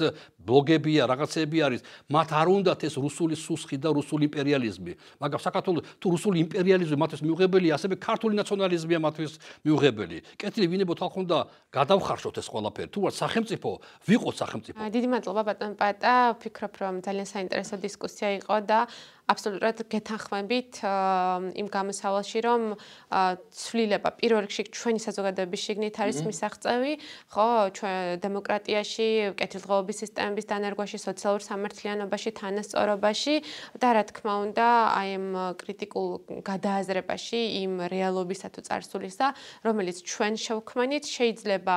[0.49, 1.81] ბლოგებია რაღაცეები არის.
[2.09, 4.93] მათ არ უნდათ ეს რუსული სუსხი და რუსული იმპერიალიზმი.
[5.21, 9.33] მაგრამ საქართველოს თუ რუსული იმპერიალიზმი მათთვის მიუღებელი ასევე ქართული ნაციონალიზმია მათთვის
[9.69, 10.17] მიუღებელი.
[10.41, 11.39] კეთილი ვინებო თალხ უნდა
[11.77, 12.89] გადავხარშოთ ეს ყველაფერი.
[12.89, 13.71] თუ არ სახელმწიფო
[14.09, 14.79] ვიყოთ სახელმწიფო.
[14.89, 16.15] დიდი მადლობა ბატონ პატა.
[16.41, 18.81] ვფიქრობ რომ ძალიან საინტერესო დისკუსია იყო და
[19.29, 20.81] აბსოლუტურად გეთანხმებით
[21.61, 22.63] იმ გამოსავალში, რომ
[23.53, 26.93] ცვლილება პირველ რიგში ჩვენი საზოგადოების შიგნით არის მისაღწევი,
[27.29, 29.99] ხო, ჩვენ დემოკრატიაში, კეთილდღეობის
[30.39, 33.35] სისტემების დანერგვაში, სოციალურ სამართლიანობაში, თანასწორობაში
[33.83, 35.27] და რა თქმა უნდა, აი ამ
[35.59, 36.09] კრიტიკულ
[36.47, 39.27] გადააზრებაში, იმ რეალობისა თუ წარსულისა,
[39.67, 41.77] რომელიც ჩვენ შევქმნით, შეიძლება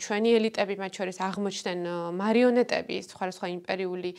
[0.00, 1.80] ჩვენი ელიტები მათ შორის აღმოჩნდნენ
[2.16, 4.10] მარიონეტები, სხვა იმპერიული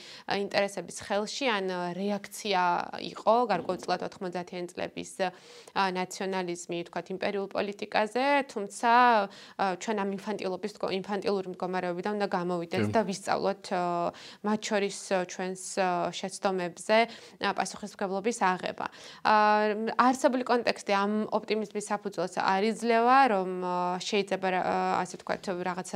[0.45, 1.65] ინტერესების ხელში ან
[1.97, 2.61] რეაქცია
[3.01, 5.11] იყო გარკვეულწილად 90-იან წლების
[5.73, 8.91] ნაციონალიზმი, თქვათ, იმპერიულ პოლიტიკაზე, თუმცა
[9.81, 14.97] ჩვენ ამ ინფანტილობის ინფანტილური მდგომარეობიდან უნდა გამოვიდეთ და ვისწავლოთ მათ შორის
[15.31, 15.63] ჩვენს
[16.15, 16.97] შეცდომებზე
[17.41, 18.85] პასუხისმგებლობის აღება.
[19.95, 23.49] არსებული კონტექსტი ამ ოპტიმიზმის საფუძველს არიძლევა, რომ
[24.01, 24.49] შეიძლება
[25.01, 25.89] ასე თქვათ, რაღაც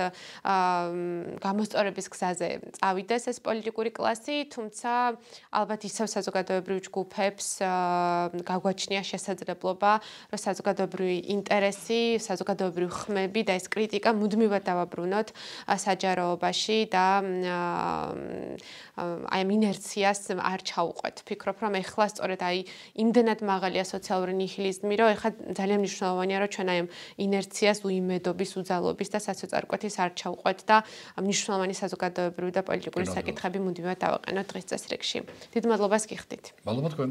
[1.43, 4.91] გამოსწორების გზაზე წავიდეს ეს პოლიტიკური კლასი, თუმცა
[5.53, 7.47] ალბათ ისევ საზოგადოებრივ ჯგუფებს
[8.49, 9.91] გაგვაჩნია შესაძლებლობა,
[10.29, 15.27] რომ საზოგადოებრივი ინტერესი, საზოგადოებრივი ხმები და ეს კრიტიკა მუდმივად დავაბრუნოთ
[15.85, 17.05] საჯაროობაში და
[17.47, 21.15] აი ამ ინერციას არ ჩაუყვეთ.
[21.27, 22.57] ფიქრობ, რომ ეხლა სწორედ აი
[23.03, 26.87] იმდენად მაღალია სოციალური ნიჰილიზმი, რომ ეხლა ძალიან მნიშვნელოვანია, რომ ჩვენ აი ამ
[27.25, 30.77] ინერციას უიმედობის, უძალობის და საწესწარკვეთის არ ჩაუყვეთ და
[31.23, 35.19] მნიშვნელოვანი საზოგადოებრივი და პოლიტიკური საკითხები მუდმივად დავაყენოთ დღის წესრიგში.
[35.53, 36.45] დიდ მადლობას გიხდით.
[36.65, 37.09] მადლობა თქვენ.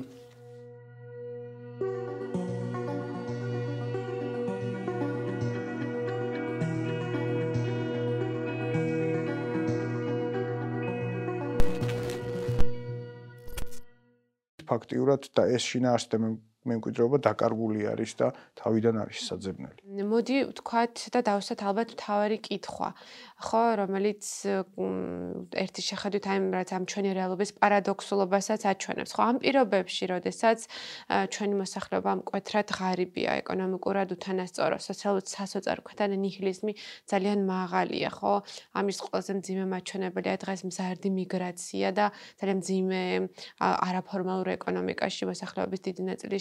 [14.69, 16.21] ფაქტიურად და ეს შინაარსზე
[16.69, 18.29] მემკვიდრეობა დაკარგული არის და
[18.61, 19.81] თავიდან არის საძებნელი.
[20.07, 22.88] მოდი ვთქვათ და დავსვათ ალბათ თავარი კითხვა,
[23.42, 24.24] ხო, რომელიც
[25.59, 29.12] ერთი შეხედვით აი რაც ამ ჩვენი რეალობის პარადოქსულობასაც აჩვენებს.
[29.14, 30.59] ხო, ამ პირობებში, როდესაც
[31.09, 36.72] ჩვენი მოსახლეობა მკვეთრად ღარიბია, ეკონომიკურად უთანასწორო, სოციალურად სასოწარკვეთა ნიჰილიზმი
[37.11, 38.34] ძალიან მაღალია, ხო?
[38.78, 42.07] ამის ყველაზე მძიმე მაჩვენებელია დღეს მზარდი მიგრაცია და
[42.38, 43.03] ძალიან მძიმე
[43.59, 46.38] არაფორმალურ ეკონომიკაში მოსახლეობის დიდი ნაწილი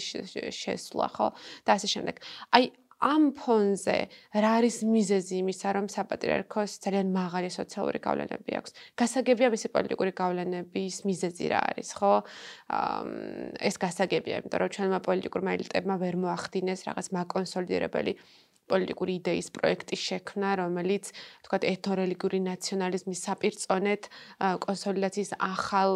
[0.50, 1.28] შესვლა, ხო?
[1.64, 2.14] და ასე შემდეგ.
[2.52, 2.64] აი
[2.98, 3.98] ამ ფონზე
[4.34, 8.70] რა არის მიზეზი იმისა, რომ საპატრიარქოს ძალიან მაღალი სოციალური გავლენები აქვს?
[8.98, 12.12] გასაგებია მისი პოლიტიკური გავლენების მიზეზი რა არის, ხო?
[13.62, 18.12] ეს გასაგებია, იმიტომ რომ ჩვენმა პოლიტიკურმა ელიტებმა ვერ მოახდინეს რაღაც მაკონსოლიდირებელი
[18.68, 21.04] პოლიტიკური იდეის პროექტის შექმნა, რომელიც
[21.46, 24.02] თქვა ეთნორელიგიური ნაციონალიზმის საპირწონეთ
[24.66, 25.90] კონსოლიდაციის ახალ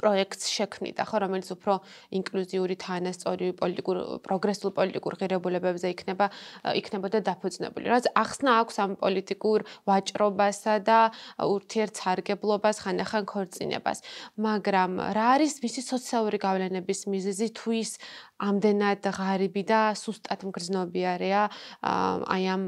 [0.00, 1.74] პროექტს შექმნიდა, ხო, რომელიც უფრო
[2.18, 6.26] ინკლუზიური, თანასწორი, პოლიტიკურ პროგრესულ პოლიტიკურ ღირებულებებზე იქნება
[6.80, 7.84] იქნებოდა დაფუძნებული.
[7.94, 10.98] რაც ახსნა აქვს ამ პოლიტიკურ ვაჭრობასა და
[11.40, 13.98] ურთიერთსარგებლობას, ხანდახან ქორწინებას.
[14.36, 17.92] მაგრამ რა არის მისი სოციალური გავლენების მიზეზი თუ ის
[18.48, 21.42] ამდენად ღარიბი და სუსტად მგრძნობიარეა
[22.34, 22.62] აი ამ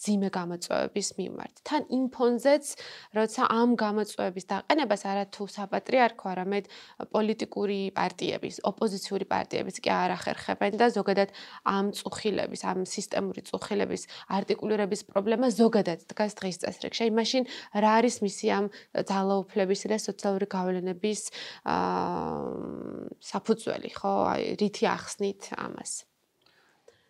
[0.00, 1.54] ძიმე გამოწვევების მიმართ.
[1.68, 2.64] თან იმ ფონზეც,
[3.12, 6.64] როცა ამ გამოწვევების დაყენებას არათუ საპატრიარქო, არამედ
[7.12, 11.28] პოლიტიკური პარტიების, ოპოზიციური პარტიების კი არ ახერხებენ და ზოგადად
[11.68, 14.02] ამ წუხილების, ამ სისტემური წუხილების
[14.32, 17.00] არტიკულირების პრობლემა ზოგადად დგას დღის წესრიგში.
[17.04, 17.42] აი მაშინ
[17.76, 18.66] რა არის მისი ამ
[18.96, 21.20] ძალაუფლების და სოციალური გავლენების
[21.68, 24.12] აა საფუძველი, ხო?
[24.32, 26.06] აი რითი ახსნით ამას?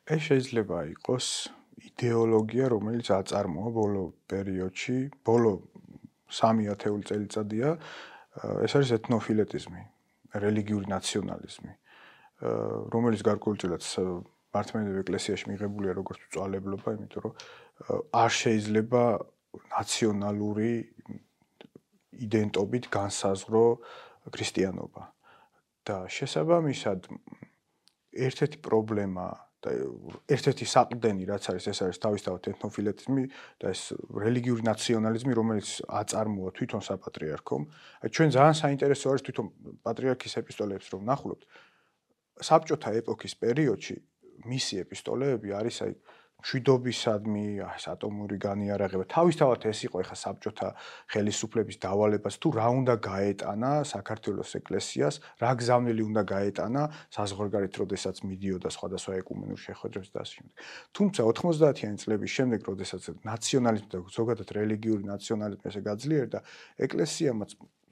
[0.08, 1.26] ეს შეიძლება იყოს
[1.92, 4.96] იდეოლოგია, რომელიც აწარმოა ბოლო პერიოდში,
[5.28, 5.52] ბოლო
[6.32, 7.76] 3 ათეული წელიწადია.
[8.64, 9.82] ეს არის ეთნოფილეტიზმი,
[10.40, 11.72] რელიგიური ნაციონალიზმი,
[12.94, 13.82] რომელიც გარკვეულწილად
[14.56, 17.34] მართლმადიდებლურ ეკლესიაში მიღებულია როგორც წვალებლობა, იმიტომ რომ
[18.24, 19.02] არ შეიძლება
[19.76, 20.72] ნაციონალური
[22.24, 23.64] იდენტობით განსაზღვრო
[24.32, 25.02] ქრისტიანობა.
[25.90, 27.08] და შესაბამისად
[28.12, 29.26] ერთ-ერთი პრობლემა
[29.60, 29.72] და
[30.32, 33.24] ერთ-ერთი საყრდენი რაც არის ეს არის თავისთავად ეთნოფილეტიზმი
[33.60, 33.82] და ეს
[34.24, 37.62] რელიგიური ნაციონალიზმი რომელიც აწარმოა თვითონ საპატრიარქომ.
[38.00, 39.46] აი ჩვენ ძალიან საინტერესო არის თვითონ
[39.84, 41.42] პატრიარქის ეპისტოლეებს რომ ნახულობთ.
[42.40, 43.96] საბჭოთა ეპოქის პერიოდში
[44.48, 45.92] მისი ეპისტოლეები არის აი
[46.40, 49.04] მშვიდობისადმი, ეს ატომური განიარაღება.
[49.08, 50.68] თავისთავად ეს იყო ეხა საბჭოთა
[51.12, 56.82] ხელისუფლების დავალებას თუ რა უნდა გაეტანა საქართველოს ეკლესიას, რა გზავნილი უნდა გაეტანა
[57.16, 60.54] საზღვარგარეთ, როდესაც მიდიოდა სხვადასხვა ეკუმენურ შეხვედრებს და ასე შემდეგ.
[60.96, 66.38] თუმცა 90-იანი წლების შემდეგ, როდესაც ნაციონალიზმი და ზოგადად რელიგიური ნაციონალიზმი ესე გაძლიერდა,
[66.80, 67.50] ეკლესიამაც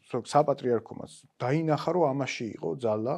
[0.09, 3.17] საპატრიარქომაც დაინახა, რომ ამაში იყო ძალა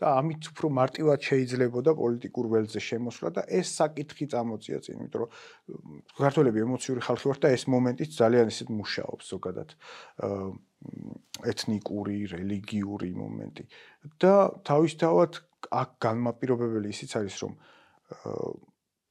[0.00, 5.30] და ამით უფრო მარტივად შეიძლებოდა პოლიტიკურ ველზე შემოსვლა და ეს საკითხი წამოწია წინ, იმიტომ რომ
[6.16, 9.68] ქართველები ემოციური ხალხი ვართ და ეს მომენტიც ძალიან ისეთ მუშაობს ზოგადად
[11.52, 13.64] ეთნიკური, რელიგიური მომენტი.
[14.24, 14.34] და
[14.64, 15.32] თავისთავად
[15.68, 17.52] აქ განმაპირობებელი ისიც არის, რომ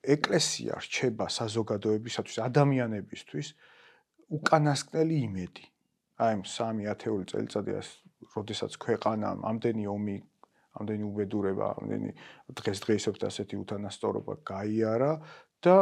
[0.04, 3.48] ეკლესია რჩება საზოგადოებისათვის, ადამიანებისთვის
[4.34, 5.66] უკანასკნელი იმედი.
[6.20, 7.80] აი, 3 ათეული წელიწადია,
[8.36, 10.18] როდესაც ქვეყანა ამდენი ომი
[10.78, 12.12] ამდენი უბედურება, ამდენი
[12.60, 15.12] დღესდღეობით ასეთი უთანასწორობა გაიარა
[15.66, 15.76] და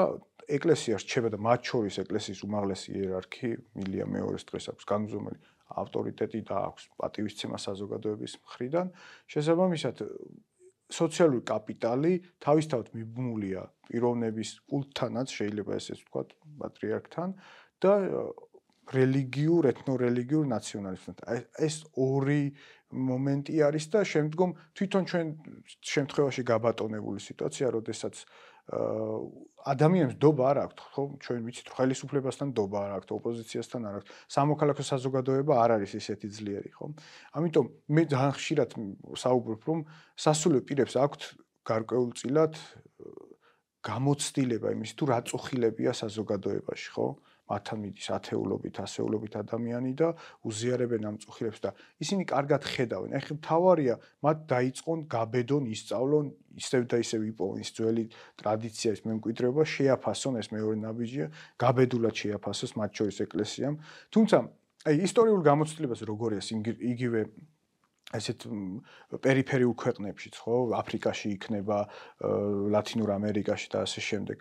[0.47, 6.55] ეკლესია რჩება და მათ შორის ეკლესიის უმაღლესი იერარქი მილია მეორეს დღეს აქვს განუზომელი ავტორიტეტი და
[6.71, 8.87] აქვს პატივისცემა საზოგადოების მხრიდან.
[9.27, 9.95] შესაბამისად
[10.87, 13.61] სოციალური კაპიტალი თავისთავად მიბმულია
[13.91, 16.23] პიროვნების კულტთანაც შეიძლება ესეც ვთქვა
[16.63, 17.33] პატრიარქთან
[17.83, 17.93] და
[18.93, 21.15] რელიგიურ, ეთნორელიგიურ ნაციონალიზმთან.
[21.59, 22.55] ეს ორი
[22.87, 25.27] მომენტი არის და შემდგომ თვითონ ჩვენ
[25.83, 28.15] შემთხვევაში გაბატონებული სიტუაცია, როდესაც
[29.67, 31.03] ადამიანს დობა არ აქვს, ხო?
[31.23, 34.09] ჩვენ ვიცით, ხელისუფლებასთან დობა არ აქვს, ოპოზიციასთან არ აქვს.
[34.27, 36.85] სამოქალაქო საზოგადოება არ არის ისეთი ძლიერი, ხო?
[37.35, 38.69] ამიტომ მე ძალიან ხშირად
[39.23, 39.79] საუბრობ, რომ
[40.19, 41.21] სასულიერო პირებს აქვთ
[41.67, 42.53] გარკვეულწილად
[43.87, 47.07] გამოცდილება იმის თუ რა წუხილებია საზოგადოებაში, ხო?
[47.47, 50.09] მათთან მიდის ათეულობით, ასეულობით ადამიანი და
[50.43, 51.71] უზიარებენ ამ წუხილებს და
[52.03, 53.11] ისინი კარგად ხედავენ.
[53.19, 56.25] ეხლა თავარია მათ დაიწყონ გაბედონ, ისწავლონ,
[56.59, 58.05] ისევ და ისევ იპოვონ ის ძველი
[58.41, 61.27] ტრადიცია, ის მემკვიდრეობა, შეაფასონ ეს მეორე ნაბიჯია,
[61.61, 63.75] გაბედულად შეაფასოს მათ შორის ეკლესიამ.
[64.11, 64.37] თუმცა
[64.87, 66.41] აი ისტორიულ გამოცდილებას როგორია
[66.93, 67.21] იგივე
[68.15, 68.45] ესეთ
[69.19, 71.77] პერიფერიულ ქვეყნებშიც ხო აფრიკაში იქნება
[72.71, 74.37] ლათინურ ამერიკაში და ასე შემდეგ.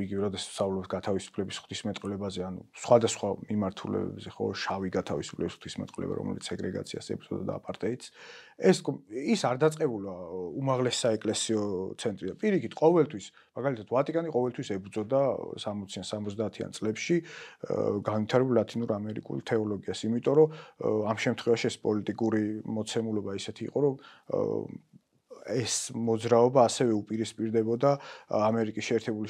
[0.00, 4.46] იგივე როდესაც სწავლობთ გათავისუფლების ღვთისმეტყველებაზე ანუ სხვადასხვა მიმართულებებზე ხო?
[4.64, 8.06] შავი გათავისუფლების ღვთისმეტყველება რომელიც სეგრეგაციას ებრძოდა და აპარტეიდს
[8.56, 8.80] ეს
[9.12, 10.12] ის არ დაწყებულა
[10.56, 11.60] უმაღლეს საეკლესიო
[12.00, 15.20] ცენტრი და პირიქით ყოველთვის მაგალითად ვატიკანი ყოველთვის ებრძოდა
[15.60, 17.16] 60-იან 70-იან წლებში
[18.08, 20.48] განვითარებულ ლათინურ ამერიკულ თეოლოგიას იმიტომ რომ
[21.12, 23.94] ამ შემთხვევაში ეს პოლიტიკური მოცემულობა ისეთი იყო რომ
[25.46, 27.90] ეს მოძრაობა ასევე უპირისპირდებოდა
[28.40, 29.28] ამერიკის შეერთებული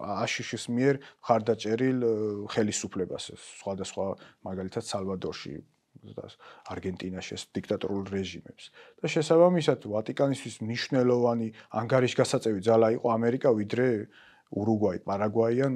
[0.00, 0.98] აშშ-ის მიერ
[1.28, 2.00] ხარდაჭერილ
[2.50, 4.06] ხელისუფლებას სხვადასხვა
[4.48, 5.54] მაგალითად სალვადორში
[6.12, 6.26] და
[6.74, 8.64] არგენტინაში ეს დიქტატორულ რეჟიმებს.
[9.00, 11.48] და შესაბამისად ვატიკანისთვის მნიშვნელოვანი
[11.80, 13.88] ანგარიშგასაწევი ძალა იყო ამერიკა ვიდრე
[14.54, 15.74] ურუგვაი, პარაგვაი ან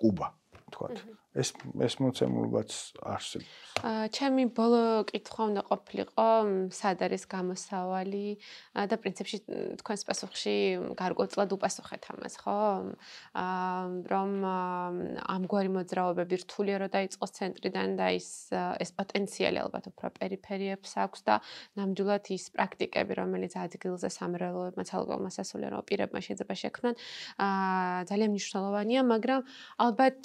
[0.00, 0.28] კუბა,
[0.74, 0.96] თქვათ.
[1.30, 2.70] ეს ეს მოცემულობაც
[3.06, 3.58] არსებობს.
[3.86, 6.26] აა ჩემი ბოლო კითხვა უნდა ყოფილიყო,
[6.74, 8.26] სად არის გამოსავალი
[8.90, 9.38] და პრინციპში
[9.78, 10.54] თქვენს პასუხში
[10.98, 12.58] გარკვეულწილად უპასუხეთ ამას, ხო?
[13.30, 14.30] აა რომ
[15.22, 18.50] ამგვარი მოძრაობები რთულია რომ დაიწყოს ცენტრიდან და ის
[18.82, 21.34] ეს პოტენციალი ალბათ უფრო პერიფერიებს აქვს და
[21.78, 26.94] ნამდვილად ის პრაქტიკები, რომელიც ადგილზე სამრევლოებმა ცალკეულმა სასულიერო პირებმა შეიძლება შექმნან,
[27.38, 29.40] აა ძალიან მნიშვნელოვანია, მაგრამ
[29.78, 30.20] ალბათ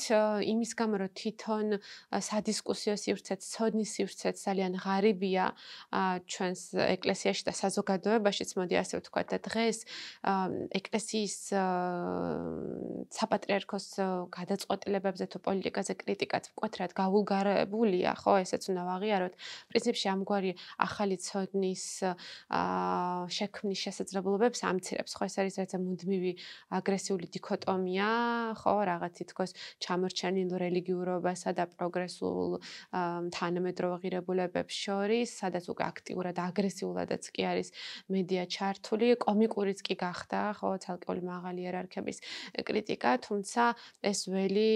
[0.50, 1.66] იმის გამო რომ თვითონ
[2.10, 5.46] სადისკუსიო სივრცეც, ცოდნის სივრცეც ძალიან ღარიბია
[6.26, 6.62] ჩვენს
[6.96, 9.78] ეკლესიაში და საზოგადოებაშიც, მოდი ასე ვთქვა და დღეს
[10.80, 11.36] ეკლესიის
[13.14, 13.88] საპატრიარქოს
[14.34, 19.34] გადაწყვეტილებებზე თუ პოლიტიკაზე კრიტიკაც მკვეთრად გავულგარებულია, ხო, ესეც უნდა ვაღიაროთ.
[19.70, 21.86] პრინციპში ამგვარი ახალი ცოდნის
[23.38, 26.32] შექმნის შესაძლებლობებს ამცირებს, ხო, ეს არის რაღაცა მუდმივი
[26.78, 28.10] აგრესიული დიქოტომია,
[28.60, 32.62] ხო, რაღაც თითქოს ჩამორჩენილ რელიგიურ რელიგიურობასა და პროგრესულ
[33.34, 37.70] თანამედროვე ღირებულებებს შორის, სადაც უკვე აქტიურად აგრესიულადაც კი არის
[38.14, 42.18] მედია ჩართული, კომიკურიც კი გახდა, ხო, ცალკეული მაღალი იერარქების
[42.66, 43.64] კრიტიკა, თუმცა
[44.06, 44.70] ეს ველი,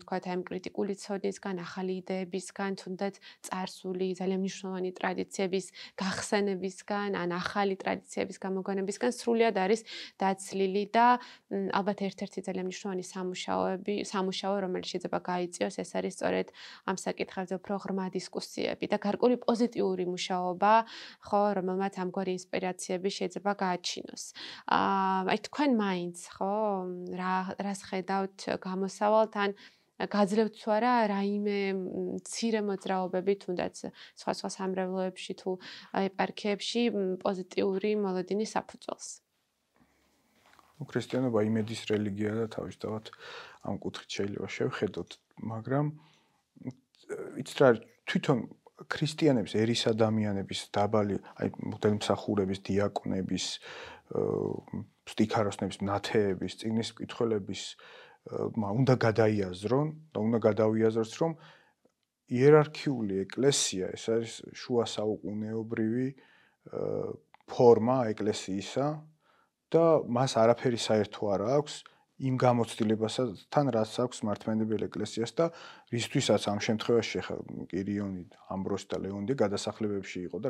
[0.00, 5.66] თქვათ, აი ამ კრიტიკული ცოდნისგან, ახალი იდეებისგან, თუნდაც წარსული ძალიან მნიშვნელოვანი ტრადიციების
[6.00, 9.80] გახსენებისგან, ან ახალი ტრადიციების გამოგონებისგან სრულად არის
[10.20, 11.06] დაცლილი და
[11.50, 15.18] ალბათ ერთ-ერთი ძალიან მნიშვნელოვანი სამუშაოები, სამუშაო, რომელიც შეიძლება
[15.50, 16.46] გაიწიოს, ეს არის სწორედ
[16.86, 20.72] ამ საკითხებზე უფრო ღრმა დისკუსიები და გარკვეული პოზიტიური მუშაობა,
[21.26, 24.24] ხო, რომელმაც ამგვარი ინსპირაციები შეიძლება გააჩინოს.
[24.70, 26.54] აა აი თქვენ მაინც, ხო,
[27.18, 29.50] რა რას ხედავთ გამოსავალთ ან
[30.00, 31.60] გაძლევთ თუ არა რაიმე
[32.24, 33.76] ცირე მოძრაობები თუნდაც
[34.16, 35.50] სხვა სხვა სამრევლოებში თუ
[36.08, 36.82] ეპარქიებში
[37.20, 39.08] პოზიტიური მოლოდინის საფუძველს.
[40.80, 43.12] ну ქრისტიანობა იმედის რელიგია და თავისთავად
[43.68, 45.10] ამ კუთხით შეიძლება შევხედოთ,
[45.40, 45.86] მაგრამ
[47.40, 47.70] იცით რა
[48.10, 48.38] თვითონ
[48.90, 53.46] ქრისტიანების ერის ადამიანების დაბალი, აი მღვდელმსახურების, დიაკვნების,
[55.10, 57.62] სტიქაროსნების, ნათეების, წიგნის მკითხველების
[58.60, 61.32] უნდა გადაიაზრონ და უნდა გადავიაზროს, რომ
[62.30, 66.08] იერარქიული ეკლესია ეს არის შუა საუკუნეობრივი
[67.50, 68.86] ფორმა ეკლესიისა
[69.74, 71.74] და მას არაფერი საერთო არ აქვს
[72.20, 75.46] იმ გამოცდილებასთან, რაც აქვს მართლმადიდებელი ეკლესიას და
[75.94, 77.22] რისთვისაც ამ შემთხვევაში
[77.72, 78.22] კირიონი,
[78.54, 80.48] ამბროსი და ლეონდი გადასახლებებში იყო და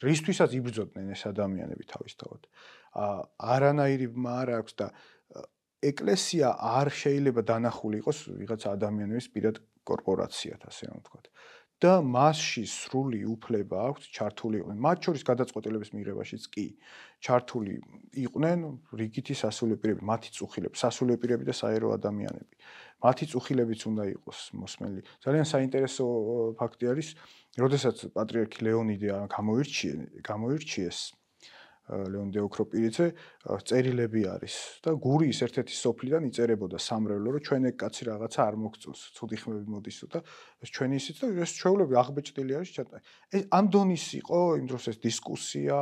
[0.00, 2.40] რისთვისაც იბრძოდნენ ეს ადამიანები თავისთავად.
[2.96, 3.06] ა
[3.38, 4.86] არანაირი მა არ აქვს და
[5.80, 9.56] ეკლესია არ შეიძლება დანახული იყოს ვიღაცა ადამიანების პირად
[9.88, 11.24] კორპორაციათ, ასე რომ ვთქვათ.
[11.80, 14.78] და მასში სრული უფლება აქვს ჩართული იყვნენ.
[14.84, 16.66] მათ შორის გადაწყვეტილების მიღებაშიც კი
[17.24, 17.74] ჩართული
[18.20, 18.58] იყვნენ
[19.00, 22.54] რიგითი სასულიერები, მათი წუხილები, სასულიერები და საერო ადამიანები.
[23.00, 25.00] მათი წუხილებიც უნდა იყოს მოსმელი.
[25.24, 26.04] ძალიან საინტერესო
[26.60, 27.08] ფაქტი არის,
[27.56, 30.98] როდესაც პატრიარქი ლეონიდე გამოირჩიეს, გამოირჩიეს
[31.90, 33.06] ლეონ დეოქროპირიცე
[33.66, 34.54] წერილები არის
[34.84, 39.66] და გურიის ერთ-ერთი სოფლიდან იწერებოდა სამრევლო რომ ჩვენ ეგ კაცი რაღაცა არ მოგწონს ცუდი ხმები
[39.74, 40.18] მოდისო და
[40.70, 42.96] ჩვენი ისიც და ეს ჩვეულები აღბეჭდილი არის ჩატა.
[43.34, 45.78] ეს ამ დონის იყო იმ დროს ეს დისკუსია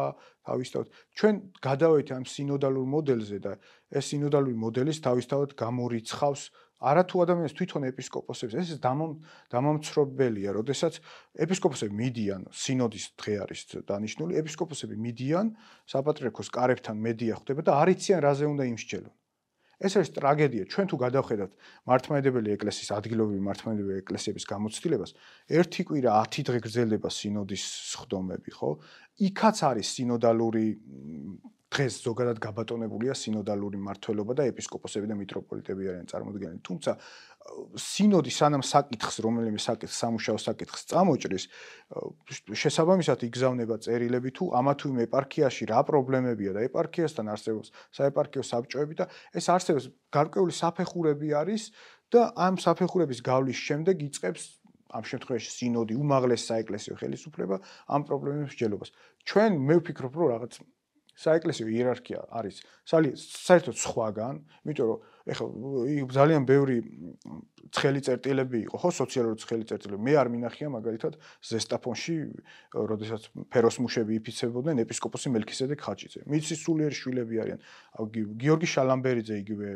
[0.49, 0.87] თავისთავად.
[1.19, 3.53] ჩვენ გადავეით ამ სინოდალურ მოდელზე და
[3.93, 6.43] ეს სინოდალური მოდელის თავისთავად გამორიცხავს
[6.79, 8.69] არათუ ადამიანს თვითონ ეპისკოპოსებს ეს
[9.51, 11.01] დამამცრობელია, როდესაც
[11.35, 15.47] ეპისკოპოსები მიდიან, სინოდის დღე არის დანიშნული, ეპისკოპოსები მიდიან
[15.91, 19.15] საპატრიარქოს კარებთან მედია ხდება და არიციან რაზე უნდა იმსჯელონ.
[19.79, 20.65] ეს არის ტრაგედია.
[20.67, 21.53] ჩვენ თუ გადავხედავთ
[21.87, 25.11] მართლმადიდებელი ეკლესიის ადგილობრივი მართლმადიდებელი ეკლესიების გამოცდილებას,
[25.55, 27.65] ერთი კვირა 10 დღე გრძელდება სინოდის
[27.95, 28.71] სხდომები, ხო?
[29.23, 30.67] იქაც არის სინოდალური
[31.69, 36.61] დღეს ზოგადად გაბატონებულია სინოდალური მართლობა და ეპისკოპოსები და მიტროპოლიტები არიან წარმოდგენილი.
[36.65, 36.95] თუმცა
[37.81, 41.45] სინოდი სანამ საკითხს, რომელიმე საკითხს, სამუშაო საკითხს წამოჭრის,
[42.63, 48.95] შესაბამისად იგზავნება წერილები თუ ამა თუ იმ ეპარქიაში რა პრობლემებია და ეპარქიასთან არსებობს საეპარქიო საბჭოები
[49.01, 51.73] და ეს არსებობს გარკვეული საფეხურები არის
[52.13, 54.45] და ამ საფეხურების გავლის შემდეგ იწყებს
[54.89, 57.57] ამ შემთხვევაში სინოდი უმაღლეს საეკლესიო ხელისუფლება
[57.93, 58.93] ამ პრობლემებს ჯელობას.
[59.29, 60.53] ჩვენ მე ვფიქრობ, რომ რაღაც
[61.19, 64.99] საეკლესიო იერარქია არის საერთოდ სხვაგან, იმიტომ რომ
[65.35, 65.47] ეხლა
[66.15, 66.77] ძალიან ბევრი
[67.75, 70.01] ცხელი წერტილები იყო, ხო, სოციალური ცხელი წერტილები.
[70.09, 71.19] მე არ მინახია მაგალითად
[71.51, 72.17] ზესტაფონში,
[72.73, 76.21] როდესაც ფეროსმუშები იფიცებოდნენ ეპისკოპოსი მელქისედეკ ხაჭიძე.
[76.31, 77.61] მიცის სულიერ შვილები არიან.
[78.41, 79.69] გიორგი შალამბერიძე იგივე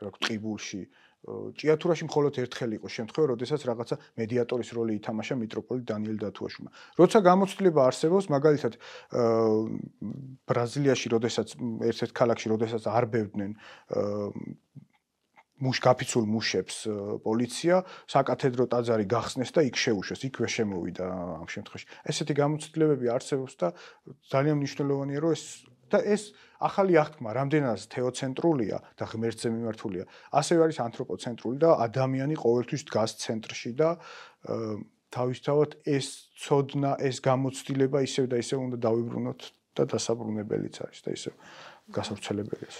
[0.00, 0.82] რა ვთქვი, ტყიბულში
[1.28, 6.70] ჭიათურაში მხოლოდ ერთხელ იყო შემთხვევა, როდესაც რაღაცა მედიატორის როლი ითამაშა მიტროპოლიტ დანიელ დათუაშვილმა.
[6.96, 8.72] როცა გამოცდილება არსებობს, მაგალითად
[10.48, 13.52] ბრაზილიაში, როდესაც ერთ-ერთ ქალაქში, როდესაც არბევდნენ
[15.60, 16.76] მუშ გაფიცულ მუშებს
[17.20, 21.04] პოლიცია საკათედრო ტაძარი გახსნეს და იქ შეუშვეს, იქვე შემოვიდა
[21.36, 21.86] ამ შემთხვევაში.
[22.08, 23.68] ესეთი გამოცდილებები არსებობს და
[24.32, 25.44] ძალიან მნიშვნელოვანია, რომ ეს
[25.92, 26.30] და ეს
[26.60, 30.04] ახალი აღთქმა რამდენადაც თეოცენტრულია და ღმერთზე მიმართულია,
[30.40, 33.90] ასევე არის ანთროპოცენტრული და ადამიანი ყოველთვის დგას ცენტრში და
[35.10, 36.06] თავისთავად ეს
[36.38, 39.40] ცოდნა, ეს გამოცდილება ისევ და ისევ უნდა დავიბრუნოთ
[39.78, 41.34] და დასაბრუნებელიც არის და ისევ
[41.90, 42.70] გასავრცელებელია.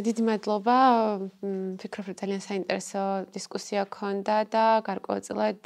[0.00, 0.76] დიდი მადლობა.
[1.76, 3.02] ვფიქრობ, რომ ძალიან საინტერესო
[3.34, 5.60] დისკუსია ქონდა და გარკვეულწილად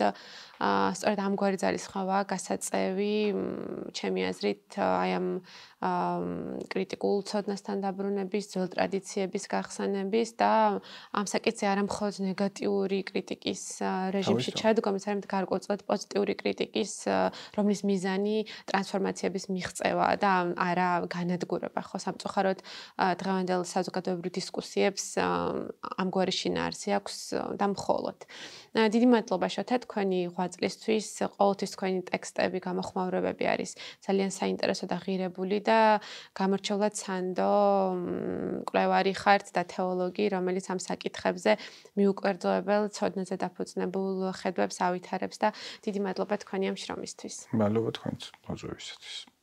[0.98, 3.14] სწორედ ამგვარი ძალისხმევა გასაწევი
[3.94, 5.26] ჩემი აზრით აი ამ
[5.85, 10.80] კრიტიკულ ცოდნასთან დაბრუნების, ძველ ტრადიციების გახსნების და
[11.12, 13.62] ამ საკითხზე არა მხოლოდ ნეგატიური კრიტიკის
[14.16, 16.93] რეჟიმში ჩადგომის, არამედ გარკვეულწილად პოზიტიური კრიტიკის,
[17.59, 18.37] რომლის მიზანი
[18.70, 22.59] ტრანსფორმაციების მიღწევა და არა განადგურება, ხო, სამწუხაროდ
[23.20, 27.16] დღევანდელ საზოგადოებრივ დისკუსიებს ამგვარი შინაარსი აქვს
[27.61, 28.18] და მხოლოდ.
[28.74, 31.09] დიდი მადლობა შოთა თქვენი ღვაწლისთვის,
[31.39, 33.70] ყოველთვის თქვენი ტექსტები, გამოხმაურებები არის
[34.07, 35.73] ძალიან საინტერესო და ღირებული და
[36.38, 37.50] გამორჩეულად სანდო
[38.68, 41.52] კვლევარი ხართ და თეოლოგი, რომელიც ამ საკითხებზე
[41.98, 45.48] მიუკვერდლებელ ცოდნაზე დაფუძნებულ ხედვებს ავითარებს და
[45.84, 47.36] დიდი მადლობა თქვენი ამ შრომისთვის.
[47.54, 49.34] მადლობა თქვენს მოძღვევისათვის.